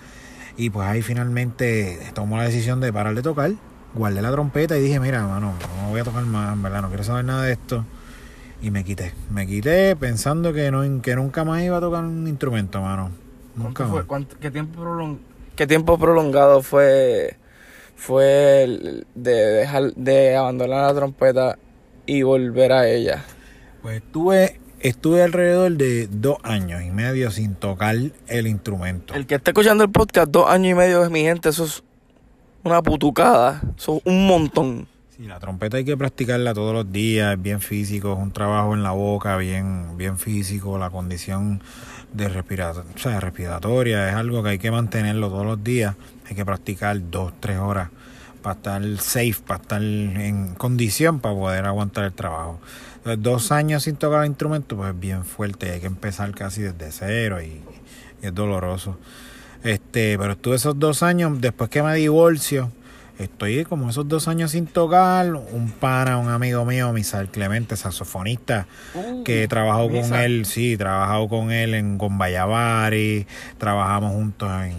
Y 0.57 0.71
pues 0.71 0.85
ahí 0.85 1.01
finalmente 1.01 1.97
tomó 2.13 2.35
la 2.35 2.43
decisión 2.43 2.81
de 2.81 2.91
parar 2.91 3.15
de 3.15 3.21
tocar 3.21 3.51
guardé 3.95 4.21
la 4.21 4.31
trompeta 4.31 4.77
y 4.77 4.81
dije 4.81 4.99
mira 4.99 5.25
mano 5.25 5.53
no 5.81 5.89
voy 5.89 6.01
a 6.01 6.03
tocar 6.03 6.23
más 6.25 6.53
en 6.53 6.61
verdad 6.61 6.81
no 6.81 6.89
quiero 6.89 7.03
saber 7.03 7.25
nada 7.25 7.43
de 7.43 7.53
esto 7.53 7.83
y 8.61 8.69
me 8.69 8.83
quité 8.83 9.13
me 9.31 9.47
quité 9.47 9.95
pensando 9.95 10.53
que 10.53 10.69
no 10.69 11.01
que 11.01 11.15
nunca 11.15 11.43
más 11.45 11.63
iba 11.63 11.77
a 11.77 11.79
tocar 11.79 12.03
un 12.03 12.27
instrumento 12.27 12.81
mano 12.81 13.09
nunca 13.57 13.83
¿Cuánto 13.85 13.87
fue? 13.89 13.99
más 13.99 14.05
¿Cuánto- 14.07 14.39
qué, 14.39 14.51
tiempo 14.51 14.81
prolong- 14.81 15.19
¿Qué 15.55 15.67
tiempo 15.67 15.97
prolongado 15.97 16.61
fue, 16.61 17.35
fue 17.95 18.63
el 18.63 19.07
de 19.15 19.31
dejar 19.33 19.93
de 19.95 20.35
abandonar 20.35 20.83
la 20.87 20.93
trompeta 20.93 21.57
y 22.05 22.21
volver 22.21 22.71
a 22.71 22.87
ella? 22.87 23.23
Pues 23.81 23.97
estuve, 23.97 24.59
estuve 24.79 25.23
alrededor 25.23 25.71
de 25.73 26.07
dos 26.07 26.37
años 26.43 26.83
y 26.83 26.91
medio 26.91 27.31
sin 27.31 27.55
tocar 27.55 27.95
el 28.27 28.47
instrumento. 28.47 29.13
El 29.15 29.25
que 29.25 29.35
esté 29.35 29.51
escuchando 29.51 29.83
el 29.83 29.89
podcast 29.91 30.29
dos 30.31 30.47
años 30.49 30.71
y 30.71 30.75
medio 30.75 31.03
es 31.03 31.09
mi 31.09 31.21
gente, 31.21 31.49
eso 31.49 31.65
es 31.65 31.83
una 32.63 32.81
putucada, 32.83 33.61
eso 33.77 33.97
es 33.97 34.01
un 34.05 34.27
montón. 34.27 34.87
Sí, 35.15 35.23
la 35.23 35.39
trompeta 35.39 35.77
hay 35.77 35.85
que 35.85 35.97
practicarla 35.97 36.53
todos 36.53 36.73
los 36.75 36.91
días, 36.91 37.33
es 37.35 37.41
bien 37.41 37.59
físico, 37.61 38.13
es 38.13 38.19
un 38.19 38.31
trabajo 38.31 38.75
en 38.75 38.83
la 38.83 38.91
boca, 38.91 39.35
bien, 39.37 39.97
bien 39.97 40.19
físico, 40.19 40.77
la 40.77 40.91
condición 40.91 41.63
de 42.13 42.29
respirato- 42.29 42.83
o 42.95 42.99
sea, 42.99 43.19
respiratoria 43.19 44.09
es 44.09 44.15
algo 44.15 44.43
que 44.43 44.49
hay 44.49 44.59
que 44.59 44.71
mantenerlo 44.71 45.29
todos 45.29 45.45
los 45.45 45.63
días, 45.63 45.95
hay 46.29 46.35
que 46.35 46.45
practicar 46.45 46.97
dos, 47.11 47.33
tres 47.39 47.57
horas 47.57 47.89
para 48.41 48.55
estar 48.55 48.81
safe, 48.99 49.35
para 49.45 49.61
estar 49.61 49.81
en 49.81 50.55
condición 50.55 51.19
para 51.19 51.35
poder 51.35 51.65
aguantar 51.65 52.05
el 52.05 52.13
trabajo. 52.13 52.59
Dos 53.19 53.51
años 53.51 53.83
sin 53.83 53.95
tocar 53.95 54.23
el 54.23 54.27
instrumento, 54.29 54.75
pues 54.75 54.93
es 54.93 54.99
bien 54.99 55.23
fuerte, 55.25 55.71
hay 55.71 55.79
que 55.79 55.87
empezar 55.87 56.31
casi 56.33 56.61
desde 56.61 56.91
cero 56.91 57.41
y, 57.41 57.61
y 58.21 58.25
es 58.25 58.33
doloroso. 58.35 58.97
Este, 59.63 60.17
pero 60.17 60.33
estuve 60.33 60.55
esos 60.55 60.77
dos 60.77 61.03
años, 61.03 61.39
después 61.41 61.69
que 61.69 61.81
me 61.81 61.95
divorcio, 61.95 62.71
estoy 63.19 63.63
como 63.65 63.89
esos 63.89 64.07
dos 64.07 64.27
años 64.27 64.51
sin 64.51 64.67
tocar. 64.67 65.33
Un 65.33 65.71
pana, 65.71 66.17
un 66.17 66.29
amigo 66.29 66.65
mío, 66.65 66.91
Misael 66.93 67.29
Clemente, 67.29 67.75
saxofonista, 67.75 68.67
Uh, 68.93 69.23
que 69.23 69.43
he 69.43 69.47
trabajado 69.47 69.89
con 69.89 70.13
él, 70.15 70.45
sí, 70.45 70.73
he 70.73 70.77
trabajado 70.77 71.27
con 71.27 71.51
él 71.51 71.73
en 71.73 71.97
Gombayavari, 71.97 73.27
trabajamos 73.57 74.13
juntos 74.13 74.49
en, 74.63 74.75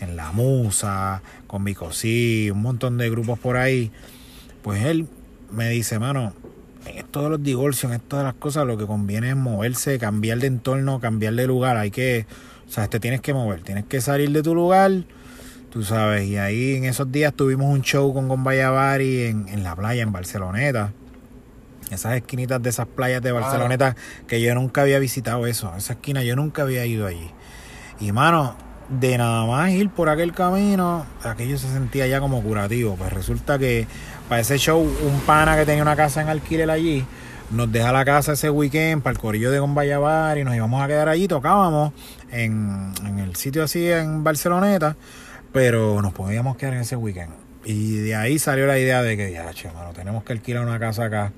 en 0.00 0.16
La 0.16 0.32
Musa, 0.32 1.22
con 1.46 1.64
Bicosí, 1.64 2.50
un 2.50 2.62
montón 2.62 2.98
de 2.98 3.10
grupos 3.10 3.38
por 3.38 3.56
ahí. 3.56 3.90
Pues 4.62 4.84
él 4.84 5.06
me 5.50 5.68
dice, 5.70 5.98
mano, 5.98 6.32
en 6.86 6.98
esto 6.98 7.22
de 7.22 7.30
los 7.30 7.42
divorcios, 7.42 7.92
en 7.92 8.00
esto 8.00 8.18
de 8.18 8.24
las 8.24 8.34
cosas, 8.34 8.66
lo 8.66 8.76
que 8.76 8.86
conviene 8.86 9.30
es 9.30 9.36
moverse, 9.36 9.98
cambiar 9.98 10.38
de 10.38 10.46
entorno, 10.46 11.00
cambiar 11.00 11.34
de 11.34 11.46
lugar. 11.46 11.76
Hay 11.76 11.90
que, 11.90 12.26
o 12.66 12.70
sea, 12.70 12.88
te 12.88 13.00
tienes 13.00 13.20
que 13.20 13.34
mover, 13.34 13.62
tienes 13.62 13.84
que 13.84 14.00
salir 14.00 14.30
de 14.30 14.42
tu 14.42 14.54
lugar, 14.54 15.04
tú 15.70 15.82
sabes. 15.82 16.26
Y 16.26 16.36
ahí 16.36 16.76
en 16.76 16.84
esos 16.84 17.10
días 17.10 17.32
tuvimos 17.34 17.72
un 17.72 17.82
show 17.82 18.12
con 18.12 18.28
Gombayavari 18.28 19.24
en, 19.24 19.48
en 19.48 19.62
la 19.62 19.74
playa, 19.76 20.02
en 20.02 20.12
Barceloneta. 20.12 20.92
Esas 21.90 22.16
esquinitas 22.16 22.62
de 22.62 22.70
esas 22.70 22.86
playas 22.86 23.22
de 23.22 23.32
Barceloneta 23.32 23.96
que 24.26 24.40
yo 24.42 24.54
nunca 24.54 24.82
había 24.82 24.98
visitado 24.98 25.46
eso. 25.46 25.72
Esa 25.76 25.94
esquina 25.94 26.22
yo 26.22 26.36
nunca 26.36 26.62
había 26.62 26.84
ido 26.84 27.06
allí. 27.06 27.30
Y 28.00 28.12
mano, 28.12 28.56
de 28.88 29.18
nada 29.18 29.46
más 29.46 29.70
ir 29.70 29.90
por 29.90 30.08
aquel 30.08 30.32
camino, 30.32 31.04
aquello 31.22 31.58
se 31.58 31.68
sentía 31.68 32.06
ya 32.06 32.20
como 32.20 32.42
curativo. 32.42 32.94
Pues 32.96 33.12
resulta 33.12 33.58
que 33.58 33.86
para 34.28 34.40
ese 34.40 34.58
show, 34.58 34.80
un 34.80 35.20
pana 35.20 35.56
que 35.56 35.64
tenía 35.64 35.82
una 35.82 35.96
casa 35.96 36.20
en 36.20 36.28
alquiler 36.28 36.70
allí, 36.70 37.04
nos 37.50 37.72
deja 37.72 37.92
la 37.92 38.04
casa 38.04 38.32
ese 38.32 38.50
weekend 38.50 39.02
para 39.02 39.12
el 39.12 39.18
corillo 39.18 39.50
de 39.50 39.58
Gombayabar 39.58 40.36
y 40.38 40.44
nos 40.44 40.54
íbamos 40.54 40.82
a 40.82 40.86
quedar 40.86 41.08
allí, 41.08 41.26
tocábamos 41.28 41.92
en, 42.30 42.92
en 43.06 43.18
el 43.18 43.36
sitio 43.36 43.64
así 43.64 43.90
en 43.90 44.22
Barceloneta, 44.22 44.96
pero 45.52 46.00
nos 46.02 46.12
podíamos 46.12 46.56
quedar 46.56 46.74
en 46.74 46.80
ese 46.80 46.96
weekend. 46.96 47.32
Y 47.64 47.96
de 47.98 48.14
ahí 48.14 48.38
salió 48.38 48.66
la 48.66 48.78
idea 48.78 49.02
de 49.02 49.16
que, 49.16 49.32
ya, 49.32 49.52
che, 49.52 49.70
mano, 49.72 49.92
tenemos 49.92 50.24
que 50.24 50.32
alquilar 50.32 50.64
una 50.64 50.78
casa 50.78 51.04
acá 51.04 51.32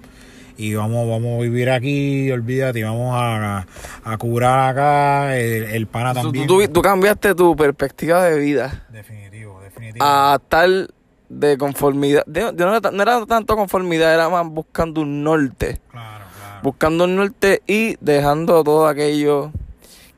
y 0.56 0.74
vamos, 0.74 1.08
vamos 1.08 1.38
a 1.38 1.42
vivir 1.42 1.70
aquí, 1.70 2.30
olvídate, 2.30 2.80
y 2.80 2.82
vamos 2.82 3.14
a, 3.16 3.66
a 4.04 4.18
curar 4.18 4.68
acá, 4.70 5.36
el, 5.38 5.64
el 5.64 5.86
pana 5.86 6.12
Tú, 6.12 6.20
también. 6.22 6.46
tú- 6.46 6.68
tú 6.68 6.82
cambiaste 6.82 7.34
tu 7.34 7.56
perspectiva 7.56 8.24
de 8.24 8.38
vida 8.38 8.86
Definitivo, 8.92 9.58
definitivo. 9.62 10.04
a 10.04 10.38
tal 10.48 10.90
de 11.30 11.56
conformidad. 11.56 12.24
De- 12.26 12.52
de 12.52 12.64
no, 12.64 12.76
era, 12.76 12.90
no 12.90 13.02
era 13.02 13.24
tanto 13.24 13.56
conformidad, 13.56 14.12
era 14.12 14.28
más 14.28 14.46
buscando 14.46 15.00
un 15.00 15.24
norte. 15.24 15.80
claro, 15.90 16.24
claro. 16.38 16.60
Buscando 16.62 17.04
un 17.04 17.16
norte 17.16 17.62
y 17.66 17.96
dejando 18.00 18.62
todo 18.62 18.86
aquello 18.86 19.52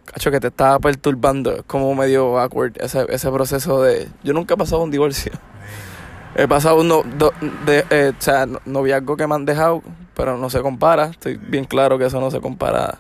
cacho, 0.05 0.31
que 0.31 0.41
te 0.41 0.49
estaba 0.49 0.79
perturbando. 0.79 1.53
Es 1.57 1.63
como 1.63 1.95
medio 1.95 2.39
awkward 2.39 2.73
ese, 2.83 3.07
ese 3.09 3.31
proceso 3.31 3.83
de... 3.83 4.09
Yo 4.23 4.33
nunca 4.33 4.55
he 4.55 4.57
pasado 4.57 4.83
un 4.83 4.91
divorcio. 4.91 5.33
He 6.35 6.49
pasado 6.49 6.81
un 6.81 6.89
no- 6.89 7.03
do- 7.19 7.33
de, 7.67 7.85
eh, 7.91 8.13
o 8.19 8.23
sea, 8.23 8.47
no- 8.47 8.61
noviazgo 8.65 9.17
que 9.17 9.27
me 9.27 9.35
han 9.35 9.45
dejado, 9.45 9.83
pero 10.15 10.39
no 10.39 10.49
se 10.51 10.61
compara. 10.61 11.07
Estoy 11.07 11.37
bien 11.37 11.65
claro 11.65 11.99
que 11.99 12.07
eso 12.07 12.21
no 12.21 12.31
se 12.31 12.41
compara. 12.41 12.99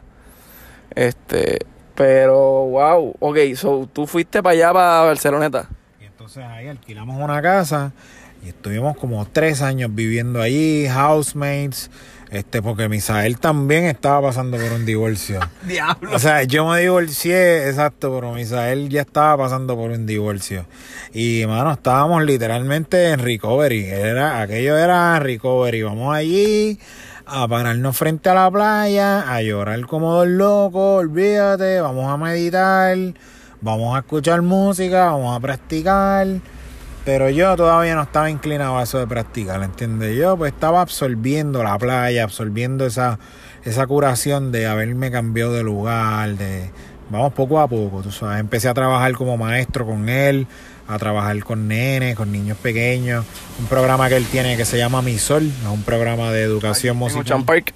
Este, 0.94 1.58
pero 1.94 2.38
wow, 2.66 3.14
ok, 3.18 3.38
so 3.56 3.88
tú 3.92 4.06
fuiste 4.06 4.42
para 4.42 4.52
allá 4.52 4.72
para 4.72 5.00
Barceloneta. 5.02 5.68
Y 6.00 6.04
entonces 6.04 6.44
ahí 6.44 6.68
alquilamos 6.68 7.16
una 7.22 7.40
casa 7.40 7.92
y 8.44 8.48
estuvimos 8.48 8.96
como 8.96 9.24
tres 9.26 9.62
años 9.62 9.94
viviendo 9.94 10.40
allí, 10.42 10.86
housemates, 10.88 11.90
este, 12.32 12.62
porque 12.62 12.88
Misael 12.88 13.38
también 13.38 13.84
estaba 13.84 14.28
pasando 14.28 14.56
por 14.56 14.72
un 14.72 14.86
divorcio. 14.86 15.38
Diablo. 15.66 16.14
O 16.14 16.18
sea, 16.18 16.42
yo 16.44 16.66
me 16.66 16.80
divorcié, 16.80 17.68
exacto, 17.68 18.10
pero 18.14 18.32
Misael 18.32 18.88
ya 18.88 19.02
estaba 19.02 19.44
pasando 19.44 19.76
por 19.76 19.90
un 19.90 20.06
divorcio. 20.06 20.64
Y, 21.12 21.44
mano, 21.46 21.72
estábamos 21.72 22.24
literalmente 22.24 23.10
en 23.10 23.18
recovery. 23.18 23.84
Era, 23.84 24.40
aquello 24.40 24.78
era 24.78 25.18
recovery. 25.18 25.82
Vamos 25.82 26.16
allí 26.16 26.78
a 27.26 27.46
pararnos 27.46 27.96
frente 27.96 28.30
a 28.30 28.34
la 28.34 28.50
playa, 28.50 29.30
a 29.30 29.42
llorar 29.42 29.86
como 29.86 30.14
dos 30.14 30.26
locos, 30.26 31.00
olvídate, 31.00 31.80
vamos 31.80 32.10
a 32.10 32.16
meditar, 32.16 32.96
vamos 33.60 33.94
a 33.94 34.00
escuchar 34.00 34.40
música, 34.42 35.06
vamos 35.06 35.36
a 35.36 35.40
practicar. 35.40 36.26
Pero 37.04 37.30
yo 37.30 37.56
todavía 37.56 37.96
no 37.96 38.02
estaba 38.02 38.30
inclinado 38.30 38.78
a 38.78 38.84
eso 38.84 38.98
de 38.98 39.06
practicar, 39.06 39.62
¿entiendes? 39.62 40.16
Yo 40.16 40.36
pues 40.36 40.52
estaba 40.52 40.80
absorbiendo 40.80 41.62
la 41.64 41.76
playa, 41.76 42.22
absorbiendo 42.22 42.86
esa, 42.86 43.18
esa 43.64 43.86
curación 43.86 44.52
de 44.52 44.66
haberme 44.66 45.10
cambiado 45.10 45.52
de 45.52 45.64
lugar, 45.64 46.36
de 46.36 46.70
vamos 47.10 47.32
poco 47.32 47.60
a 47.60 47.68
poco, 47.68 48.02
tú 48.02 48.12
sabes. 48.12 48.38
Empecé 48.38 48.68
a 48.68 48.74
trabajar 48.74 49.12
como 49.14 49.36
maestro 49.36 49.84
con 49.84 50.08
él, 50.08 50.46
a 50.86 50.98
trabajar 50.98 51.38
con 51.44 51.68
nenes, 51.68 52.14
con 52.14 52.30
niños 52.30 52.56
pequeños. 52.58 53.24
Un 53.58 53.66
programa 53.66 54.08
que 54.08 54.16
él 54.16 54.26
tiene 54.26 54.56
que 54.56 54.64
se 54.64 54.78
llama 54.78 55.02
Mi 55.02 55.18
Sol, 55.18 55.44
es 55.44 55.68
un 55.68 55.82
programa 55.82 56.30
de 56.30 56.42
educación 56.42 56.96
musical. 56.96 57.44
Park. 57.44 57.74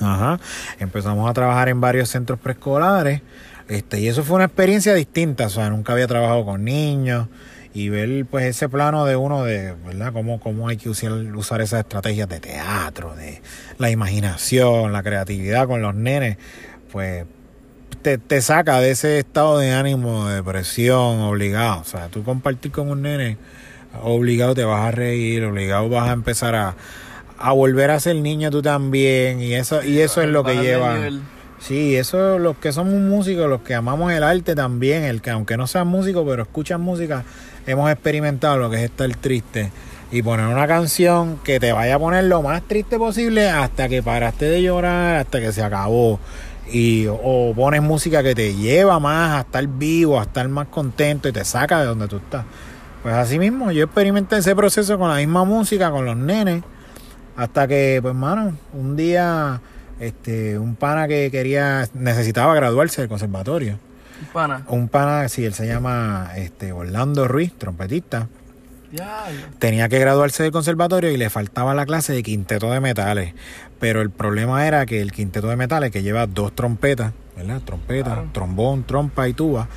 Ajá. 0.00 0.38
Empezamos 0.78 1.28
a 1.28 1.34
trabajar 1.34 1.68
en 1.68 1.80
varios 1.80 2.08
centros 2.08 2.38
preescolares. 2.38 3.20
Este, 3.68 4.00
y 4.00 4.08
eso 4.08 4.22
fue 4.22 4.36
una 4.36 4.46
experiencia 4.46 4.94
distinta. 4.94 5.46
O 5.46 5.50
sea, 5.50 5.70
nunca 5.70 5.92
había 5.92 6.06
trabajado 6.06 6.44
con 6.44 6.64
niños. 6.64 7.28
Y 7.72 7.88
ver 7.88 8.26
pues 8.26 8.46
ese 8.46 8.68
plano 8.68 9.04
de 9.04 9.14
uno 9.14 9.44
de, 9.44 9.74
¿verdad? 9.86 10.12
Cómo, 10.12 10.40
cómo 10.40 10.68
hay 10.68 10.76
que 10.76 10.88
usar, 10.88 11.12
usar 11.12 11.60
esas 11.60 11.80
estrategias 11.80 12.28
de 12.28 12.40
teatro, 12.40 13.14
de 13.14 13.42
la 13.78 13.90
imaginación, 13.90 14.92
la 14.92 15.02
creatividad 15.02 15.68
con 15.68 15.80
los 15.80 15.94
nenes. 15.94 16.36
Pues 16.90 17.26
te, 18.02 18.18
te 18.18 18.40
saca 18.42 18.80
de 18.80 18.90
ese 18.90 19.18
estado 19.18 19.58
de 19.58 19.72
ánimo, 19.72 20.28
de 20.28 20.36
depresión, 20.36 21.20
obligado. 21.20 21.80
O 21.80 21.84
sea, 21.84 22.08
tú 22.08 22.24
compartir 22.24 22.72
con 22.72 22.88
un 22.88 23.02
nene, 23.02 23.36
obligado 24.02 24.54
te 24.54 24.64
vas 24.64 24.86
a 24.86 24.90
reír, 24.90 25.44
obligado 25.44 25.88
vas 25.88 26.08
a 26.08 26.12
empezar 26.12 26.54
a, 26.56 26.74
a 27.38 27.52
volver 27.52 27.90
a 27.90 28.00
ser 28.00 28.16
niño 28.16 28.50
tú 28.50 28.62
también. 28.62 29.40
Y 29.40 29.54
eso, 29.54 29.84
y 29.84 30.00
eso 30.00 30.22
es 30.22 30.28
lo 30.28 30.44
que 30.44 30.56
lleva. 30.56 30.98
Sí, 31.60 31.94
eso 31.94 32.38
los 32.38 32.56
que 32.56 32.72
somos 32.72 32.94
músicos, 32.94 33.48
los 33.48 33.60
que 33.60 33.74
amamos 33.74 34.12
el 34.12 34.22
arte 34.22 34.54
también, 34.54 35.04
el 35.04 35.20
que 35.20 35.30
aunque 35.30 35.58
no 35.58 35.66
sean 35.66 35.88
músicos, 35.88 36.24
pero 36.26 36.42
escuchan 36.42 36.80
música, 36.80 37.24
hemos 37.66 37.90
experimentado 37.90 38.58
lo 38.58 38.70
que 38.70 38.76
es 38.76 38.82
estar 38.82 39.14
triste 39.16 39.70
y 40.12 40.22
poner 40.22 40.46
una 40.46 40.66
canción 40.66 41.38
que 41.38 41.60
te 41.60 41.72
vaya 41.72 41.94
a 41.94 41.98
poner 41.98 42.24
lo 42.24 42.42
más 42.42 42.62
triste 42.62 42.98
posible 42.98 43.48
hasta 43.48 43.88
que 43.88 44.02
paraste 44.02 44.46
de 44.46 44.62
llorar, 44.62 45.16
hasta 45.16 45.40
que 45.40 45.52
se 45.52 45.62
acabó. 45.62 46.18
Y, 46.72 47.06
o 47.08 47.52
pones 47.54 47.82
música 47.82 48.22
que 48.22 48.34
te 48.34 48.54
lleva 48.54 49.00
más 49.00 49.38
a 49.38 49.40
estar 49.40 49.66
vivo, 49.66 50.20
a 50.20 50.22
estar 50.22 50.48
más 50.48 50.68
contento 50.68 51.28
y 51.28 51.32
te 51.32 51.44
saca 51.44 51.80
de 51.80 51.86
donde 51.86 52.08
tú 52.08 52.16
estás. 52.16 52.44
Pues 53.02 53.14
así 53.14 53.38
mismo, 53.38 53.72
yo 53.72 53.84
experimenté 53.84 54.36
ese 54.36 54.54
proceso 54.54 54.98
con 54.98 55.08
la 55.08 55.16
misma 55.16 55.44
música, 55.44 55.90
con 55.90 56.04
los 56.04 56.16
nenes, 56.16 56.62
hasta 57.36 57.66
que, 57.66 57.98
pues, 58.02 58.14
mano, 58.14 58.56
un 58.74 58.94
día, 58.94 59.60
este, 59.98 60.58
un 60.58 60.76
pana 60.76 61.08
que 61.08 61.30
quería, 61.30 61.88
necesitaba 61.94 62.54
graduarse 62.54 63.00
del 63.00 63.08
conservatorio. 63.08 63.78
Pana. 64.32 64.64
Un 64.68 64.88
pana, 64.88 65.28
sí, 65.28 65.44
él 65.44 65.54
se 65.54 65.66
llama 65.66 66.30
este, 66.36 66.72
Orlando 66.72 67.26
Ruiz, 67.28 67.52
trompetista. 67.56 68.28
Tenía 69.58 69.88
que 69.88 69.98
graduarse 69.98 70.42
del 70.42 70.52
conservatorio 70.52 71.10
y 71.10 71.16
le 71.16 71.30
faltaba 71.30 71.74
la 71.74 71.86
clase 71.86 72.12
de 72.12 72.22
quinteto 72.22 72.70
de 72.72 72.80
metales. 72.80 73.34
Pero 73.78 74.00
el 74.02 74.10
problema 74.10 74.66
era 74.66 74.84
que 74.86 75.00
el 75.00 75.12
quinteto 75.12 75.48
de 75.48 75.56
metales, 75.56 75.90
que 75.90 76.02
lleva 76.02 76.26
dos 76.26 76.54
trompetas, 76.54 77.12
¿verdad? 77.36 77.60
Trompeta, 77.64 78.04
Claro. 78.14 78.28
trombón, 78.32 78.84
trompa 78.84 79.28
y 79.28 79.32
tuba, 79.32 79.68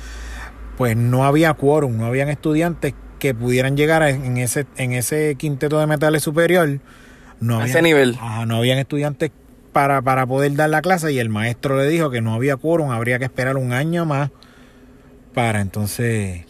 pues 0.76 0.96
no 0.96 1.24
había 1.24 1.54
quórum, 1.54 1.96
no 1.96 2.06
habían 2.06 2.28
estudiantes 2.28 2.94
que 3.20 3.34
pudieran 3.34 3.76
llegar 3.76 4.02
en 4.02 4.36
ese, 4.36 4.66
en 4.76 4.92
ese 4.92 5.36
quinteto 5.36 5.78
de 5.78 5.86
metales 5.86 6.22
superior. 6.22 6.80
No 7.40 7.54
A 7.54 7.56
habían- 7.62 7.70
ese 7.70 7.82
nivel. 7.82 8.18
Ajá, 8.20 8.46
no 8.46 8.56
habían 8.56 8.78
estudiantes 8.78 9.30
para, 9.74 10.00
para 10.00 10.24
poder 10.26 10.54
dar 10.54 10.70
la 10.70 10.80
clase 10.80 11.12
y 11.12 11.18
el 11.18 11.28
maestro 11.28 11.76
le 11.76 11.86
dijo 11.88 12.08
que 12.10 12.22
no 12.22 12.32
había 12.32 12.56
quórum, 12.56 12.90
habría 12.92 13.18
que 13.18 13.26
esperar 13.26 13.58
un 13.58 13.74
año 13.74 14.06
más 14.06 14.30
para 15.34 15.60
entonces 15.60 16.46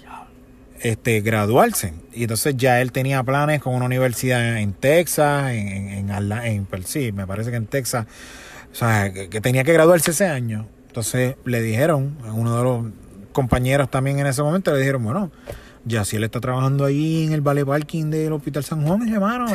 este 0.81 1.23
graduarse. 1.23 1.95
Y 2.13 2.23
entonces 2.25 2.57
ya 2.57 2.81
él 2.83 2.93
tenía 2.93 3.23
planes 3.25 3.61
con 3.63 3.75
una 3.75 3.87
universidad 3.87 4.59
en 4.59 4.75
Texas, 4.75 5.51
en, 5.53 5.69
en, 5.69 6.11
en, 6.11 6.33
en- 6.33 6.67
pues 6.67 6.87
sí, 6.87 7.11
me 7.13 7.27
parece 7.27 7.51
que 7.51 7.57
en 7.57 7.67
Texas, 7.67 8.07
o 8.71 8.75
sea, 8.75 9.13
que, 9.13 9.41
tenía 9.41 9.65
que 9.65 9.73
graduarse 9.73 10.11
ese 10.13 10.27
año. 10.27 10.67
Entonces 10.87 11.35
le 11.45 11.63
dijeron, 11.63 12.17
uno 12.35 12.57
de 12.59 12.63
los 12.63 12.87
compañeros 13.33 13.91
también 13.91 14.19
en 14.21 14.27
ese 14.27 14.43
momento 14.43 14.71
le 14.73 14.79
dijeron, 14.79 15.03
bueno, 15.03 15.33
ya 15.87 16.05
si 16.05 16.17
él 16.17 16.25
está 16.25 16.41
trabajando 16.41 16.85
ahí 16.85 17.25
en 17.25 17.33
el 17.33 17.41
Vale 17.41 17.65
Parking 17.65 18.11
del 18.11 18.33
Hospital 18.35 18.63
San 18.65 18.87
Juan, 18.87 19.09
hermano. 19.09 19.47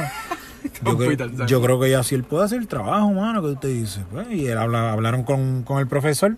Yo, 0.84 0.98
creo, 0.98 1.46
yo 1.48 1.80
que 1.80 1.90
ya 1.90 2.04
si 2.04 2.16
él 2.16 2.24
puede 2.24 2.46
hacer 2.46 2.60
el 2.60 2.68
trabajo, 2.68 3.12
mano, 3.12 3.42
que 3.42 3.50
usted 3.50 3.70
dice. 3.70 4.02
Pues, 4.12 4.32
y 4.32 4.48
él 4.48 4.58
habla, 4.58 4.92
hablaron 4.92 5.24
con, 5.24 5.64
con 5.64 5.80
el 5.80 5.88
profesor, 5.88 6.38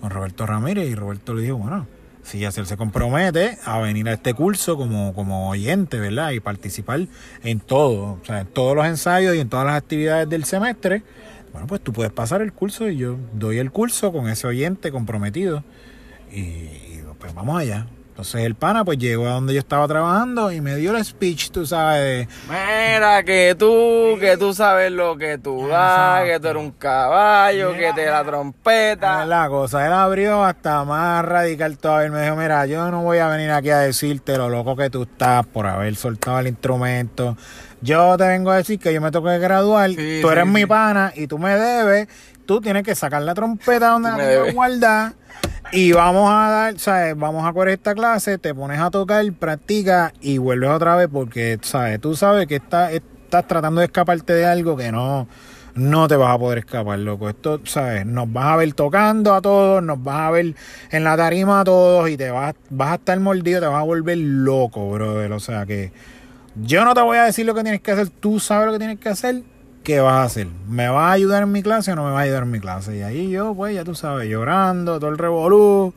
con 0.00 0.10
Roberto 0.10 0.46
Ramírez, 0.46 0.88
y 0.88 0.94
Roberto 0.94 1.34
le 1.34 1.42
dijo, 1.42 1.56
bueno, 1.56 1.86
si 2.24 2.38
ya 2.38 2.48
él 2.48 2.66
se 2.66 2.76
compromete 2.76 3.58
a 3.64 3.78
venir 3.78 4.08
a 4.08 4.14
este 4.14 4.34
curso 4.34 4.76
como, 4.76 5.14
como 5.14 5.50
oyente, 5.50 6.00
¿verdad? 6.00 6.30
Y 6.30 6.40
participar 6.40 7.06
en 7.42 7.60
todo, 7.60 8.18
o 8.22 8.24
sea, 8.24 8.40
en 8.40 8.46
todos 8.46 8.74
los 8.74 8.86
ensayos 8.86 9.36
y 9.36 9.40
en 9.40 9.48
todas 9.48 9.66
las 9.66 9.76
actividades 9.76 10.28
del 10.28 10.44
semestre, 10.44 11.02
bueno, 11.52 11.66
pues 11.66 11.82
tú 11.82 11.92
puedes 11.92 12.12
pasar 12.12 12.42
el 12.42 12.52
curso 12.52 12.88
y 12.88 12.96
yo 12.96 13.16
doy 13.32 13.58
el 13.58 13.70
curso 13.70 14.12
con 14.12 14.28
ese 14.28 14.46
oyente 14.46 14.90
comprometido. 14.90 15.62
Y, 16.32 16.40
y, 16.40 17.04
pues 17.18 17.32
vamos 17.34 17.60
allá. 17.60 17.86
Entonces 18.14 18.42
el 18.42 18.54
pana 18.54 18.84
pues 18.84 18.96
llegó 18.98 19.26
a 19.26 19.30
donde 19.30 19.54
yo 19.54 19.58
estaba 19.58 19.88
trabajando 19.88 20.52
y 20.52 20.60
me 20.60 20.76
dio 20.76 20.96
el 20.96 21.04
speech, 21.04 21.50
tú 21.50 21.66
sabes. 21.66 22.28
Mira, 22.48 23.24
que 23.24 23.56
tú, 23.58 24.16
que 24.20 24.36
tú 24.38 24.54
sabes 24.54 24.92
lo 24.92 25.18
que 25.18 25.36
tú 25.36 25.66
das, 25.66 26.22
que 26.22 26.38
tú 26.38 26.46
eres 26.46 26.62
un 26.62 26.70
caballo, 26.70 27.72
que 27.72 27.92
te 27.92 28.06
la 28.06 28.22
trompeta. 28.22 29.26
La 29.26 29.48
cosa, 29.48 29.84
él 29.84 29.92
abrió 29.92 30.44
hasta 30.44 30.84
más 30.84 31.24
radical 31.24 31.76
todavía. 31.76 32.06
Él 32.06 32.12
me 32.12 32.22
dijo, 32.22 32.36
mira, 32.36 32.66
yo 32.66 32.88
no 32.92 33.02
voy 33.02 33.18
a 33.18 33.26
venir 33.26 33.50
aquí 33.50 33.70
a 33.70 33.78
decirte 33.78 34.38
lo 34.38 34.48
loco 34.48 34.76
que 34.76 34.90
tú 34.90 35.02
estás 35.02 35.44
por 35.46 35.66
haber 35.66 35.96
soltado 35.96 36.38
el 36.38 36.46
instrumento. 36.46 37.36
Yo 37.80 38.16
te 38.16 38.28
vengo 38.28 38.52
a 38.52 38.58
decir 38.58 38.78
que 38.78 38.94
yo 38.94 39.00
me 39.00 39.10
tengo 39.10 39.26
que 39.26 39.40
graduar, 39.40 39.90
tú 39.90 40.30
eres 40.30 40.46
mi 40.46 40.66
pana 40.66 41.12
y 41.16 41.26
tú 41.26 41.36
me 41.36 41.56
debes. 41.56 42.06
Tú 42.46 42.60
tienes 42.60 42.82
que 42.82 42.94
sacar 42.94 43.22
la 43.22 43.34
trompeta 43.34 43.90
donde 43.90 44.10
la 44.10 44.52
guardar 44.52 45.12
y 45.72 45.92
vamos 45.92 46.30
a 46.30 46.50
dar, 46.50 46.78
¿sabes? 46.78 47.16
Vamos 47.16 47.46
a 47.46 47.52
correr 47.52 47.74
esta 47.74 47.94
clase, 47.94 48.38
te 48.38 48.54
pones 48.54 48.78
a 48.78 48.90
tocar, 48.90 49.24
practica 49.32 50.12
y 50.20 50.38
vuelves 50.38 50.70
otra 50.70 50.94
vez 50.96 51.08
porque, 51.10 51.58
¿sabes? 51.62 52.00
Tú 52.00 52.14
sabes 52.14 52.46
que 52.46 52.56
estás, 52.56 52.92
estás 52.92 53.48
tratando 53.48 53.80
de 53.80 53.86
escaparte 53.86 54.34
de 54.34 54.44
algo 54.44 54.76
que 54.76 54.92
no, 54.92 55.26
no 55.74 56.06
te 56.06 56.16
vas 56.16 56.34
a 56.34 56.38
poder 56.38 56.58
escapar, 56.58 56.98
loco. 56.98 57.28
Esto, 57.28 57.60
¿sabes? 57.64 58.06
Nos 58.06 58.32
vas 58.32 58.46
a 58.46 58.56
ver 58.56 58.72
tocando 58.74 59.34
a 59.34 59.42
todos, 59.42 59.82
nos 59.82 60.02
vas 60.02 60.20
a 60.20 60.30
ver 60.30 60.54
en 60.90 61.04
la 61.04 61.16
tarima 61.16 61.60
a 61.60 61.64
todos 61.64 62.08
y 62.08 62.16
te 62.16 62.30
vas, 62.30 62.54
vas 62.70 62.92
a 62.92 62.94
estar 62.96 63.18
mordido, 63.18 63.60
te 63.60 63.66
vas 63.66 63.80
a 63.80 63.84
volver 63.84 64.18
loco, 64.18 64.90
brother. 64.90 65.32
O 65.32 65.40
sea 65.40 65.66
que 65.66 65.92
yo 66.54 66.84
no 66.84 66.94
te 66.94 67.00
voy 67.00 67.18
a 67.18 67.24
decir 67.24 67.46
lo 67.46 67.54
que 67.54 67.62
tienes 67.62 67.80
que 67.80 67.90
hacer, 67.90 68.10
tú 68.10 68.38
sabes 68.38 68.66
lo 68.66 68.72
que 68.72 68.78
tienes 68.78 69.00
que 69.00 69.08
hacer 69.08 69.42
¿qué 69.84 70.00
vas 70.00 70.14
a 70.14 70.24
hacer? 70.24 70.48
¿Me 70.68 70.88
vas 70.88 71.10
a 71.10 71.12
ayudar 71.12 71.42
en 71.44 71.52
mi 71.52 71.62
clase 71.62 71.92
o 71.92 71.96
no 71.96 72.04
me 72.04 72.10
vas 72.10 72.20
a 72.20 72.22
ayudar 72.22 72.42
en 72.42 72.50
mi 72.50 72.58
clase? 72.58 72.96
Y 72.96 73.02
ahí 73.02 73.30
yo, 73.30 73.54
pues, 73.54 73.74
ya 73.74 73.84
tú 73.84 73.94
sabes, 73.94 74.28
llorando, 74.28 74.98
todo 74.98 75.10
el 75.10 75.18
revolú. 75.18 75.94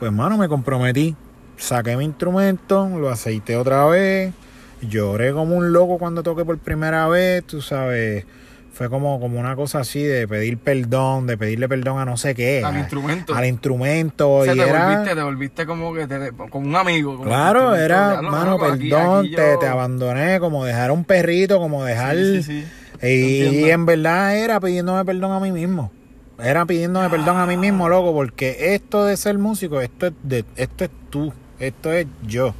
Pues, 0.00 0.12
mano, 0.12 0.36
me 0.36 0.48
comprometí. 0.48 1.16
Saqué 1.56 1.96
mi 1.96 2.04
instrumento, 2.04 2.88
lo 2.88 3.08
aceité 3.08 3.56
otra 3.56 3.86
vez. 3.86 4.34
Lloré 4.82 5.32
como 5.32 5.56
un 5.56 5.72
loco 5.72 5.96
cuando 5.98 6.22
toqué 6.22 6.44
por 6.44 6.58
primera 6.58 7.08
vez, 7.08 7.44
tú 7.44 7.62
sabes. 7.62 8.26
Fue 8.72 8.90
como, 8.90 9.20
como 9.20 9.38
una 9.38 9.54
cosa 9.54 9.78
así 9.78 10.02
de 10.02 10.26
pedir 10.26 10.58
perdón, 10.58 11.28
de 11.28 11.38
pedirle 11.38 11.68
perdón 11.68 12.00
a 12.00 12.04
no 12.04 12.16
sé 12.16 12.34
qué. 12.34 12.64
Al 12.64 12.76
instrumento. 12.76 13.32
Al 13.32 13.46
instrumento. 13.46 14.28
O 14.28 14.44
y 14.44 14.48
te, 14.48 14.68
era... 14.68 14.88
volviste, 14.88 15.14
te 15.14 15.22
volviste 15.22 15.66
como 15.66 15.94
que 15.94 16.08
te, 16.08 16.32
como 16.32 16.66
un 16.66 16.74
amigo. 16.74 17.22
claro, 17.22 17.76
era, 17.76 18.20
mano, 18.20 18.58
perdón, 18.58 19.30
te, 19.30 19.56
te, 19.58 19.66
abandoné, 19.68 20.40
como 20.40 20.64
dejar 20.64 20.90
un 20.90 21.04
perrito, 21.04 21.60
como 21.60 21.84
dejar... 21.84 22.16
Sí, 22.16 22.42
sí, 22.42 22.64
y, 23.04 23.70
en 23.70 23.86
verdad 23.86 24.36
era 24.36 24.60
pidiéndome 24.60 25.04
perdón 25.04 25.32
a 25.32 25.40
mí 25.40 25.52
mismo. 25.52 25.92
Era 26.38 26.66
pidiéndome 26.66 27.08
perdón 27.10 27.36
a 27.36 27.46
mí 27.46 27.56
mismo, 27.56 27.88
loco, 27.88 28.12
porque 28.12 28.74
esto 28.74 29.04
de 29.04 29.16
ser 29.16 29.38
músico, 29.38 29.80
esto 29.80 30.08
es, 30.08 30.12
de, 30.22 30.44
esto 30.56 30.84
es 30.84 30.90
tú, 31.10 31.32
esto 31.58 31.92
es 31.92 32.06
yo. 32.26 32.54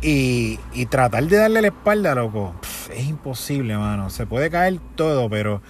Y, 0.00 0.58
y 0.72 0.86
tratar 0.86 1.24
de 1.24 1.36
darle 1.36 1.62
la 1.62 1.68
espalda, 1.68 2.14
loco, 2.14 2.54
es 2.94 3.06
imposible, 3.06 3.76
mano. 3.76 4.10
Se 4.10 4.26
puede 4.26 4.50
caer 4.50 4.78
todo, 4.96 5.28
pero, 5.28 5.62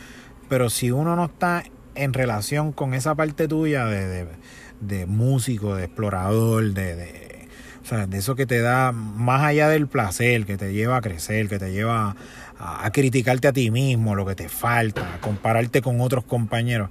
pero 0.48 0.70
si 0.70 0.90
uno 0.90 1.16
no 1.16 1.26
está 1.26 1.64
en 1.94 2.12
relación 2.12 2.72
con 2.72 2.94
esa 2.94 3.14
parte 3.14 3.48
tuya 3.48 3.86
de, 3.86 4.06
de, 4.06 4.26
de 4.80 5.06
músico, 5.06 5.76
de 5.76 5.84
explorador, 5.84 6.72
de, 6.72 6.96
de, 6.96 7.48
o 7.84 7.86
sea, 7.86 8.06
de 8.06 8.18
eso 8.18 8.34
que 8.34 8.46
te 8.46 8.60
da 8.60 8.92
más 8.92 9.42
allá 9.42 9.68
del 9.68 9.88
placer, 9.88 10.46
que 10.46 10.56
te 10.56 10.72
lleva 10.72 10.96
a 10.96 11.00
crecer, 11.00 11.48
que 11.48 11.58
te 11.58 11.70
lleva 11.70 12.10
a, 12.10 12.16
criticarte 12.92 13.48
a 13.48 13.52
ti 13.52 13.70
mismo, 13.70 14.14
lo 14.14 14.24
que 14.24 14.34
te 14.34 14.48
falta, 14.48 15.14
a 15.14 15.20
compararte 15.20 15.82
con 15.82 16.00
otros 16.00 16.24
compañeros. 16.24 16.90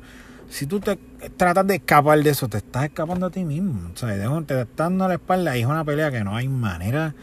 Si 0.50 0.68
tú 0.68 0.80
te 0.80 0.98
tratas 1.36 1.66
de 1.66 1.76
escapar 1.76 2.22
de 2.22 2.30
eso, 2.30 2.48
te 2.48 2.58
estás 2.58 2.86
escapando 2.86 3.28
a 3.28 3.30
ti 3.32 3.44
mismo. 3.44 3.92
O 3.94 3.98
sea, 3.98 4.10
te 4.10 4.62
estás 4.62 4.76
dando 4.76 5.08
la 5.08 5.16
espalda 5.16 5.56
es 5.56 5.66
una 5.66 5.84
pelea 5.84 6.12
que 6.12 6.24
no 6.24 6.36
hay 6.36 6.48
manera 6.48 7.16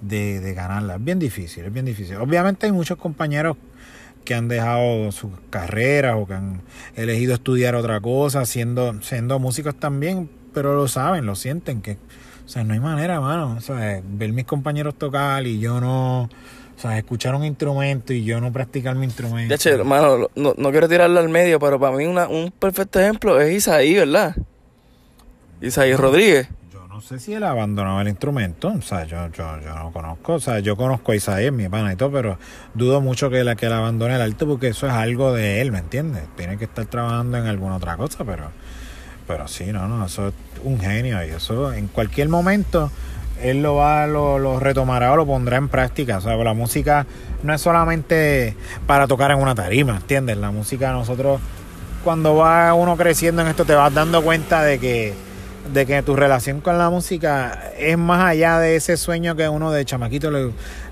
de, 0.00 0.40
de 0.40 0.54
ganarla. 0.54 0.96
Es 0.96 1.04
bien 1.04 1.18
difícil, 1.18 1.64
es 1.64 1.72
bien 1.72 1.84
difícil. 1.86 2.16
Obviamente 2.16 2.66
hay 2.66 2.72
muchos 2.72 2.98
compañeros 2.98 3.56
que 4.26 4.34
han 4.34 4.48
dejado 4.48 5.10
sus 5.12 5.30
carreras 5.48 6.16
o 6.18 6.26
que 6.26 6.34
han 6.34 6.60
elegido 6.96 7.32
estudiar 7.32 7.74
otra 7.76 8.00
cosa, 8.00 8.44
siendo, 8.44 9.00
siendo 9.00 9.38
músicos 9.38 9.74
también, 9.76 10.28
pero 10.52 10.74
lo 10.74 10.88
saben, 10.88 11.24
lo 11.24 11.34
sienten, 11.34 11.80
que, 11.80 11.92
o 12.44 12.48
sea, 12.48 12.64
no 12.64 12.74
hay 12.74 12.80
manera, 12.80 13.20
mano, 13.20 13.54
o 13.56 13.60
sea, 13.60 14.02
ver 14.04 14.32
mis 14.32 14.44
compañeros 14.44 14.96
tocar 14.96 15.46
y 15.46 15.60
yo 15.60 15.80
no, 15.80 16.28
o 16.76 16.78
sea, 16.78 16.98
escuchar 16.98 17.34
un 17.34 17.44
instrumento 17.44 18.12
y 18.12 18.22
yo 18.22 18.40
no 18.40 18.52
practicar 18.52 18.94
mi 18.96 19.06
instrumento. 19.06 19.48
De 19.48 19.54
hecho, 19.54 19.70
hermano, 19.70 20.28
no, 20.34 20.54
no, 20.56 20.70
quiero 20.70 20.88
tirarlo 20.88 21.18
al 21.18 21.28
medio, 21.30 21.58
pero 21.58 21.80
para 21.80 21.96
mí 21.96 22.04
una, 22.04 22.28
un 22.28 22.50
perfecto 22.50 23.00
ejemplo 23.00 23.40
es 23.40 23.56
Isaí, 23.56 23.94
¿verdad? 23.94 24.36
Isaí 25.62 25.94
Rodríguez. 25.94 26.48
Yo 26.70 26.86
no 26.86 27.00
sé 27.00 27.18
si 27.18 27.32
él 27.32 27.44
abandonó 27.44 27.98
el 28.02 28.08
instrumento, 28.08 28.68
o 28.68 28.82
sea, 28.82 29.04
yo, 29.04 29.28
yo, 29.32 29.58
yo 29.62 29.74
no 29.74 29.90
conozco, 29.90 30.34
o 30.34 30.40
sea, 30.40 30.58
yo 30.58 30.76
conozco 30.76 31.12
a 31.12 31.16
Isaí, 31.16 31.50
mi 31.50 31.66
pana 31.66 31.94
y 31.94 31.96
todo, 31.96 32.12
pero 32.12 32.38
dudo 32.74 33.00
mucho 33.00 33.30
que, 33.30 33.42
la, 33.42 33.56
que 33.56 33.66
él 33.66 33.72
abandone 33.72 34.16
el 34.16 34.20
arte 34.20 34.44
porque 34.44 34.68
eso 34.68 34.86
es 34.86 34.92
algo 34.92 35.32
de 35.32 35.62
él, 35.62 35.72
¿me 35.72 35.78
entiendes? 35.78 36.24
Tiene 36.36 36.58
que 36.58 36.64
estar 36.64 36.84
trabajando 36.84 37.38
en 37.38 37.46
alguna 37.46 37.76
otra 37.76 37.96
cosa, 37.96 38.22
pero, 38.24 38.50
pero 39.26 39.48
sí, 39.48 39.72
no, 39.72 39.88
no, 39.88 40.04
eso 40.04 40.28
es 40.28 40.34
un 40.62 40.78
genio 40.78 41.24
y 41.24 41.30
eso 41.30 41.72
en 41.72 41.88
cualquier 41.88 42.28
momento 42.28 42.90
él 43.42 43.62
lo 43.62 43.76
va, 43.76 44.06
lo, 44.06 44.38
lo, 44.38 44.60
retomará 44.60 45.12
o 45.12 45.16
lo 45.16 45.26
pondrá 45.26 45.56
en 45.56 45.68
práctica. 45.68 46.18
O 46.18 46.20
sea, 46.20 46.36
la 46.36 46.54
música 46.54 47.06
no 47.42 47.54
es 47.54 47.60
solamente 47.60 48.56
para 48.86 49.06
tocar 49.06 49.30
en 49.30 49.38
una 49.38 49.54
tarima, 49.54 49.96
¿entiendes? 49.96 50.36
La 50.38 50.50
música 50.50 50.92
nosotros, 50.92 51.40
cuando 52.04 52.36
va 52.36 52.72
uno 52.74 52.96
creciendo 52.96 53.42
en 53.42 53.48
esto, 53.48 53.64
te 53.64 53.74
vas 53.74 53.92
dando 53.92 54.22
cuenta 54.22 54.62
de 54.62 54.78
que, 54.78 55.14
de 55.72 55.86
que 55.86 56.02
tu 56.02 56.16
relación 56.16 56.60
con 56.60 56.78
la 56.78 56.90
música 56.90 57.72
es 57.78 57.98
más 57.98 58.24
allá 58.24 58.58
de 58.58 58.76
ese 58.76 58.96
sueño 58.96 59.36
que 59.36 59.48
uno 59.48 59.70
de 59.70 59.84
chamaquito, 59.84 60.30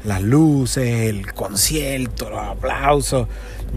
las 0.04 0.22
luces, 0.22 1.09
el 1.09 1.33
concierto, 1.33 2.30
los 2.30 2.40
aplausos, 2.40 3.28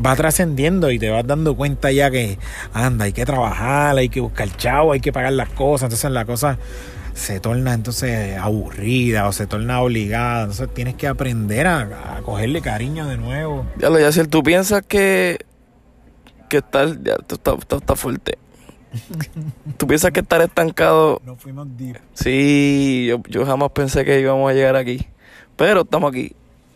va 0.05 0.15
trascendiendo 0.15 0.91
y 0.91 0.99
te 0.99 1.09
vas 1.09 1.25
dando 1.25 1.55
cuenta 1.55 1.91
ya 1.91 2.11
que, 2.11 2.37
anda, 2.73 3.05
hay 3.05 3.13
que 3.13 3.25
trabajar, 3.25 3.97
hay 3.97 4.09
que 4.09 4.19
buscar 4.19 4.49
chavo, 4.57 4.91
hay 4.91 4.99
que 4.99 5.13
pagar 5.13 5.33
las 5.33 5.49
cosas. 5.49 5.87
Entonces 5.87 6.11
la 6.11 6.25
cosa 6.25 6.57
se 7.17 7.39
torna 7.39 7.73
entonces 7.73 8.37
aburrida 8.37 9.27
o 9.27 9.31
se 9.31 9.47
torna 9.47 9.81
obligada. 9.81 10.41
Entonces 10.41 10.73
tienes 10.73 10.95
que 10.95 11.07
aprender 11.07 11.65
a, 11.67 12.21
cogerle 12.23 12.61
cariño 12.61 13.07
de 13.07 13.17
nuevo. 13.17 13.65
Ya 13.77 13.89
lo, 13.89 13.99
ya 13.99 14.11
si 14.11 14.23
tú 14.27 14.43
piensas 14.43 14.83
que, 14.87 15.39
que 16.47 16.57
estar, 16.57 17.01
ya, 17.01 17.15
está, 17.15 17.55
está, 17.75 17.95
fuerte. 17.95 18.37
¿Tú 19.77 19.87
piensas 19.87 20.11
que 20.11 20.19
estar 20.19 20.41
estancado? 20.41 21.19
No 21.25 21.35
fuimos 21.35 21.67
deep. 21.75 21.97
Sí, 22.13 23.07
yo, 23.09 23.21
yo 23.27 23.45
jamás 23.45 23.71
pensé 23.71 24.05
que 24.05 24.19
íbamos 24.19 24.49
a 24.49 24.53
llegar 24.53 24.75
aquí. 24.75 25.07
Pero 25.55 25.81
estamos 25.81 26.11
aquí. 26.11 26.33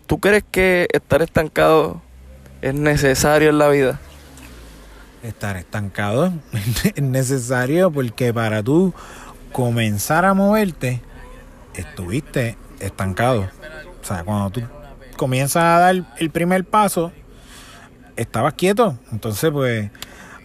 ¿Tú 0.08 0.20
crees 0.20 0.44
que 0.50 0.88
estar 0.92 1.22
estancado 1.22 2.02
es 2.62 2.74
necesario 2.74 3.50
en 3.50 3.60
la 3.60 3.70
vida? 3.70 4.00
Estar 5.22 5.56
estancado 5.56 6.34
es 6.96 7.02
necesario 7.02 7.92
porque 7.92 8.34
para 8.34 8.64
tú 8.64 8.92
comenzar 9.52 10.26
a 10.26 10.34
moverte, 10.34 11.02
estuviste 11.76 12.58
estancado. 12.80 13.48
O 14.02 14.06
sea, 14.06 14.24
cuando 14.24 14.50
tú 14.50 14.62
comienzas 15.18 15.64
a 15.64 15.80
dar 15.80 15.96
el 16.18 16.30
primer 16.30 16.66
paso, 16.66 17.12
estabas 18.16 18.54
quieto. 18.54 18.98
Entonces, 19.12 19.52
pues, 19.52 19.92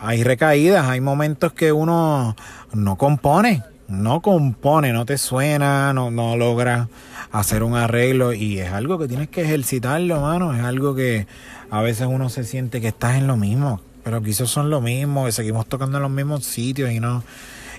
hay 0.01 0.23
recaídas, 0.23 0.87
hay 0.87 1.01
momentos 1.01 1.53
que 1.53 1.73
uno 1.73 2.37
no 2.73 2.97
compone, 2.97 3.62
no 3.88 4.21
compone, 4.21 4.92
no 4.92 5.07
te 5.07 5.19
suena, 5.19 5.92
no, 5.92 6.11
no 6.11 6.37
logra 6.37 6.88
hacer 7.33 7.62
un 7.62 7.75
arreglo 7.75 8.33
y 8.33 8.59
es 8.59 8.73
algo 8.73 8.99
que 8.99 9.09
tienes 9.09 9.29
que 9.29 9.42
ejercitarlo, 9.42 10.21
mano. 10.21 10.55
Es 10.55 10.62
algo 10.62 10.95
que 10.95 11.27
a 11.71 11.81
veces 11.81 12.07
uno 12.09 12.29
se 12.29 12.45
siente 12.45 12.81
que 12.81 12.88
estás 12.88 13.16
en 13.16 13.27
lo 13.27 13.37
mismo, 13.37 13.81
pero 14.05 14.23
quizás 14.23 14.51
son 14.51 14.71
lo 14.71 14.81
mismo, 14.81 15.25
que 15.25 15.33
seguimos 15.33 15.66
tocando 15.66 15.99
en 15.99 16.03
los 16.03 16.11
mismos 16.11 16.45
sitios 16.45 16.90
y 16.90 17.01
no 17.01 17.23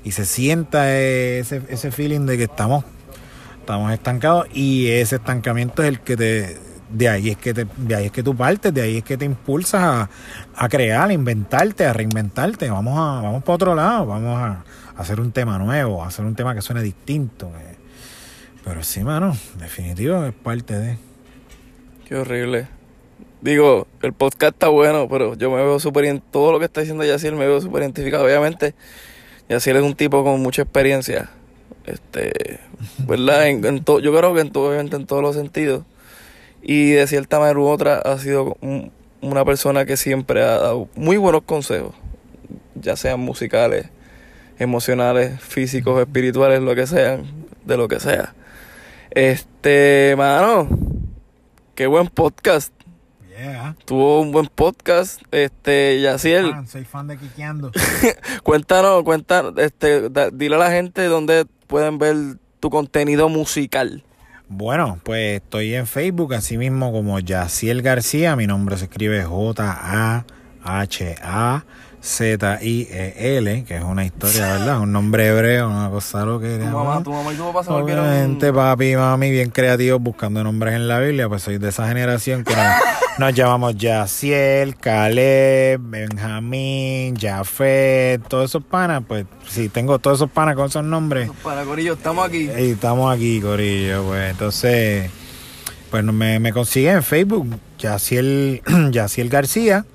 y 0.03 0.12
se 0.12 0.25
sienta 0.25 0.95
ese, 0.97 1.62
ese 1.69 1.91
feeling 1.91 2.25
de 2.25 2.38
que 2.38 2.43
estamos, 2.43 2.86
estamos 3.60 3.91
estancados 3.91 4.47
y 4.53 4.88
ese 4.88 5.17
estancamiento 5.17 5.83
es 5.83 5.89
el 5.89 5.99
que 6.01 6.17
te 6.17 6.67
de 6.89 7.10
ahí 7.10 7.29
es 7.29 7.38
que 7.38 7.53
te, 7.53 7.67
de 7.75 7.95
ahí 7.95 8.05
es 8.05 8.12
que 8.12 8.23
tú 8.23 8.36
partes, 8.36 8.73
de 8.73 8.81
ahí 8.81 8.97
es 8.97 9.03
que 9.03 9.17
te 9.17 9.25
impulsas 9.25 9.81
a, 9.81 10.10
a 10.55 10.69
crear, 10.69 11.10
a 11.10 11.13
inventarte, 11.13 11.86
a 11.86 11.93
reinventarte. 11.93 12.69
Vamos 12.69 12.97
a, 12.97 13.21
vamos 13.21 13.43
para 13.43 13.55
otro 13.55 13.75
lado, 13.75 14.05
vamos 14.05 14.39
a, 14.39 14.63
hacer 14.95 15.19
un 15.19 15.31
tema 15.31 15.57
nuevo, 15.60 16.03
a 16.03 16.07
hacer 16.07 16.25
un 16.25 16.36
tema 16.36 16.55
que 16.55 16.62
suene 16.62 16.81
distinto. 16.81 17.51
Pero 18.63 18.83
sí, 18.83 19.03
mano, 19.03 19.36
definitivo 19.60 20.25
es 20.25 20.33
parte 20.33 20.77
de. 20.77 20.97
Qué 22.07 22.15
horrible. 22.15 22.67
Digo, 23.41 23.88
el 24.01 24.13
podcast 24.13 24.53
está 24.53 24.67
bueno, 24.69 25.07
pero 25.07 25.36
yo 25.36 25.51
me 25.51 25.57
veo 25.57 25.79
súper 25.79 26.21
todo 26.31 26.51
lo 26.51 26.60
que 26.60 26.65
está 26.65 26.81
diciendo 26.81 27.03
Yaciel 27.03 27.36
me 27.36 27.45
veo 27.45 27.62
súper 27.62 27.83
identificado. 27.83 28.25
Obviamente, 28.25 28.73
y 29.49 29.53
así 29.53 29.69
él 29.69 29.77
es 29.77 29.83
un 29.83 29.95
tipo 29.95 30.23
con 30.23 30.41
mucha 30.41 30.63
experiencia. 30.63 31.29
Este, 31.86 32.60
¿verdad? 33.07 33.47
En, 33.47 33.83
yo 33.86 34.15
creo 34.15 34.33
que 34.33 34.41
en, 34.41 34.51
todo, 34.51 34.77
en 34.77 35.05
todos 35.05 35.21
los 35.21 35.36
sentidos. 35.36 35.83
Y 36.62 36.91
de 36.91 37.07
cierta 37.07 37.39
manera 37.39 37.60
u 37.60 37.67
otra 37.67 37.97
ha 37.99 38.17
sido 38.17 38.57
una 39.21 39.45
persona 39.45 39.86
que 39.86 39.95
siempre 39.95 40.41
ha 40.41 40.57
dado 40.57 40.89
muy 40.95 41.17
buenos 41.17 41.43
consejos, 41.43 41.95
ya 42.75 42.95
sean 42.95 43.19
musicales, 43.19 43.88
emocionales, 44.60 45.39
físicos, 45.39 45.99
espirituales, 46.01 46.62
lo 46.62 46.75
que 46.75 46.88
sean. 46.88 47.25
de 47.65 47.77
lo 47.77 47.88
que 47.88 47.99
sea. 47.99 48.33
Este, 49.12 50.15
mano, 50.17 50.67
qué 51.75 51.88
buen 51.88 52.07
podcast. 52.07 52.73
Yeah. 53.38 53.76
Tuvo 53.86 54.21
un 54.21 54.32
buen 54.32 54.47
podcast. 54.47 55.21
Este, 55.32 56.02
Yaciel, 56.02 56.52
soy 56.67 56.86
fan 56.86 57.08
de 57.08 57.17
Quiqueando. 57.17 57.71
cuéntanos, 58.43 59.04
cuéntanos, 59.04 59.54
este, 59.58 60.10
da- 60.10 60.32
dile 60.32 60.56
a 60.56 60.60
la 60.60 60.71
gente 60.71 61.04
dónde 61.06 61.45
pueden 61.67 62.00
ver 62.00 62.15
tu 62.60 62.71
contenido 62.71 63.30
musical. 63.30 64.04
Bueno, 64.50 65.00
pues 65.04 65.41
estoy 65.41 65.76
en 65.76 65.86
Facebook, 65.86 66.34
así 66.34 66.58
mismo 66.58 66.91
como 66.91 67.19
Yaciel 67.19 67.84
García. 67.84 68.36
Mi 68.36 68.47
nombre 68.47 68.76
se 68.78 68.86
escribe 68.86 69.23
J-A-H-A-Z-I-E-L, 72.01 73.63
que 73.65 73.75
es 73.75 73.83
una 73.83 74.05
historia, 74.05 74.53
¿verdad? 74.53 74.79
Un 74.81 74.91
nombre 74.91 75.27
hebreo, 75.27 75.67
una 75.67 75.89
cosa 75.89 76.25
lo 76.25 76.39
que 76.39 76.57
Tu 76.57 76.65
mamá, 76.65 77.03
tu 77.03 77.12
mamá 77.12 77.33
y 77.33 77.36
tu 77.36 77.43
papá 77.45 77.63
se. 77.63 77.71
Obviamente, 77.71 78.53
papi 78.53 78.91
y 78.91 78.95
mami, 78.95 79.31
bien 79.31 79.49
creativos 79.49 80.01
buscando 80.01 80.43
nombres 80.43 80.75
en 80.75 80.88
la 80.88 80.99
Biblia, 80.99 81.27
pues 81.27 81.43
soy 81.43 81.57
de 81.57 81.69
esa 81.69 81.88
generación 81.88 82.43
que 82.43 82.55
nos, 82.55 82.65
nos 83.19 83.33
llamamos 83.33 83.75
Yaciel, 83.75 84.75
Caleb, 84.77 85.81
Benjamín, 85.81 87.15
Jafet, 87.17 88.21
todos 88.27 88.51
esos 88.51 88.63
panas, 88.63 89.03
pues 89.07 89.25
sí, 89.47 89.69
tengo 89.69 89.97
todos 89.99 90.19
esos 90.19 90.31
panas 90.31 90.55
con 90.55 90.67
esos 90.67 90.83
nombres. 90.83 91.29
Para 91.43 91.63
Corillo, 91.63 91.93
estamos 91.93 92.27
aquí. 92.27 92.49
Y 92.57 92.71
estamos 92.71 93.13
aquí, 93.13 93.41
Corillo, 93.41 94.03
pues 94.03 94.31
entonces, 94.31 95.10
pues 95.89 96.03
me, 96.03 96.39
me 96.39 96.53
consiguen 96.53 96.97
en 96.97 97.03
Facebook, 97.03 97.60
Yaciel, 97.79 98.62
Yaciel 98.91 99.29
García, 99.29 99.86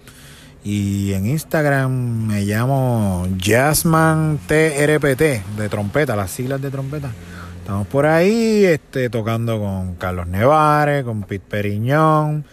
y 0.65 1.13
en 1.13 1.27
Instagram 1.27 1.91
me 2.29 2.43
llamo 2.43 3.27
Jazzman 3.37 4.39
TRPT, 4.47 5.57
de 5.57 5.69
trompeta, 5.69 6.15
las 6.15 6.31
siglas 6.31 6.63
de 6.63 6.71
trompeta. 6.71 7.11
Estamos 7.59 7.87
por 7.87 8.07
ahí, 8.07 8.65
este, 8.65 9.09
tocando 9.11 9.59
con 9.59 9.95
Carlos 9.97 10.27
Nevares, 10.27 11.05
con 11.05 11.23
Pete 11.23 11.45
Periñón, 11.49 12.45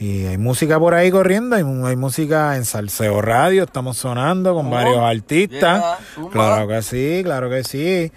y 0.00 0.26
hay 0.26 0.38
música 0.38 0.78
por 0.78 0.94
ahí 0.94 1.10
corriendo, 1.10 1.56
hay, 1.56 1.64
música 1.96 2.56
en 2.56 2.64
Salseo 2.64 3.20
Radio, 3.20 3.64
estamos 3.64 3.96
sonando 3.96 4.54
con 4.54 4.66
Oh, 4.66 4.70
varios 4.70 4.98
artistas. 4.98 5.82
yeah. 6.16 6.28
Claro 6.30 6.68
que 6.68 6.82
sí, 6.82 7.20
claro 7.24 7.50
que 7.50 7.64
sí. 7.64 8.12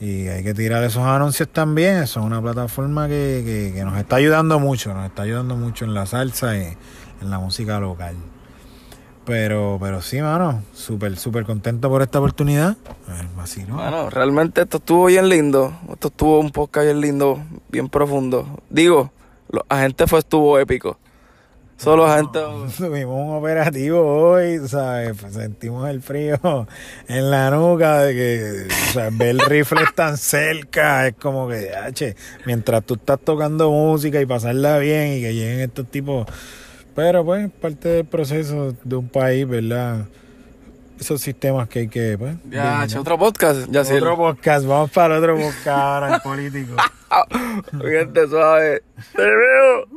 Y 0.00 0.28
hay 0.28 0.44
que 0.44 0.54
tirar 0.54 0.82
esos 0.84 1.04
anuncios 1.04 1.48
también. 1.48 2.02
Eso 2.02 2.20
es 2.20 2.26
una 2.26 2.42
plataforma 2.42 3.08
que, 3.08 3.42
que, 3.44 3.72
que 3.74 3.84
nos 3.84 3.96
está 3.98 4.16
ayudando 4.16 4.60
mucho, 4.60 4.92
nos 4.94 5.06
está 5.06 5.22
ayudando 5.22 5.56
mucho 5.56 5.84
en 5.84 5.94
la 5.94 6.06
salsa 6.06 6.56
y 6.56 6.76
en 7.20 7.30
la 7.30 7.38
música 7.38 7.80
local. 7.80 8.14
Pero, 9.26 9.78
pero 9.80 10.02
sí, 10.02 10.20
mano, 10.20 10.62
súper, 10.74 11.16
súper 11.16 11.44
contento 11.44 11.88
por 11.88 12.02
esta 12.02 12.18
oportunidad. 12.18 12.76
A 13.08 13.14
ver, 13.14 13.26
vacilo. 13.36 13.74
Bueno, 13.74 14.10
realmente 14.10 14.60
esto 14.62 14.76
estuvo 14.76 15.06
bien 15.06 15.28
lindo. 15.28 15.72
Esto 15.90 16.08
estuvo 16.08 16.40
un 16.40 16.50
podcast 16.50 16.84
bien 16.84 17.00
lindo, 17.00 17.42
bien 17.70 17.88
profundo. 17.88 18.46
Digo, 18.68 19.12
los 19.48 19.64
agentes 19.68 20.10
fue 20.10 20.18
estuvo 20.18 20.58
épico. 20.58 20.98
Solo 21.76 22.06
agentes. 22.06 22.42
Tuvimos 22.76 23.28
un 23.28 23.36
operativo 23.36 24.00
hoy, 24.00 24.60
¿sabes? 24.68 25.16
Pues 25.20 25.34
sentimos 25.34 25.88
el 25.88 26.02
frío 26.02 26.38
en 27.08 27.30
la 27.30 27.50
nuca 27.50 28.00
de 28.00 28.14
que, 28.14 28.66
o 28.68 28.92
sea, 28.92 29.08
ver 29.10 29.30
el 29.30 29.40
rifle 29.40 29.82
tan 29.94 30.16
cerca, 30.16 31.08
es 31.08 31.14
como 31.14 31.48
que, 31.48 31.74
H, 31.74 32.14
mientras 32.46 32.84
tú 32.84 32.94
estás 32.94 33.18
tocando 33.20 33.70
música 33.70 34.20
y 34.20 34.26
pasarla 34.26 34.78
bien 34.78 35.14
y 35.14 35.20
que 35.20 35.34
lleguen 35.34 35.60
estos 35.60 35.86
tipos. 35.86 36.26
Pero 36.94 37.24
pues, 37.24 37.50
parte 37.50 37.88
del 37.88 38.04
proceso 38.04 38.74
de 38.84 38.96
un 38.96 39.08
país, 39.08 39.46
¿verdad? 39.48 40.06
Esos 40.98 41.20
sistemas 41.20 41.68
que 41.68 41.80
hay 41.80 41.88
que, 41.88 42.16
pues. 42.16 42.36
Ya, 42.50 42.86
che, 42.86 42.98
otro 42.98 43.18
podcast. 43.18 43.68
Ya 43.68 43.84
sí. 43.84 43.94
Otro 43.94 44.16
podcast, 44.16 44.64
vamos 44.64 44.90
para 44.90 45.18
otro 45.18 45.36
podcast 45.36 45.66
ahora, 45.66 46.14
el 46.14 46.20
político. 46.20 46.76
Gente 47.82 48.28
suave. 48.28 48.82
Te 49.14 49.22
veo. 49.22 49.94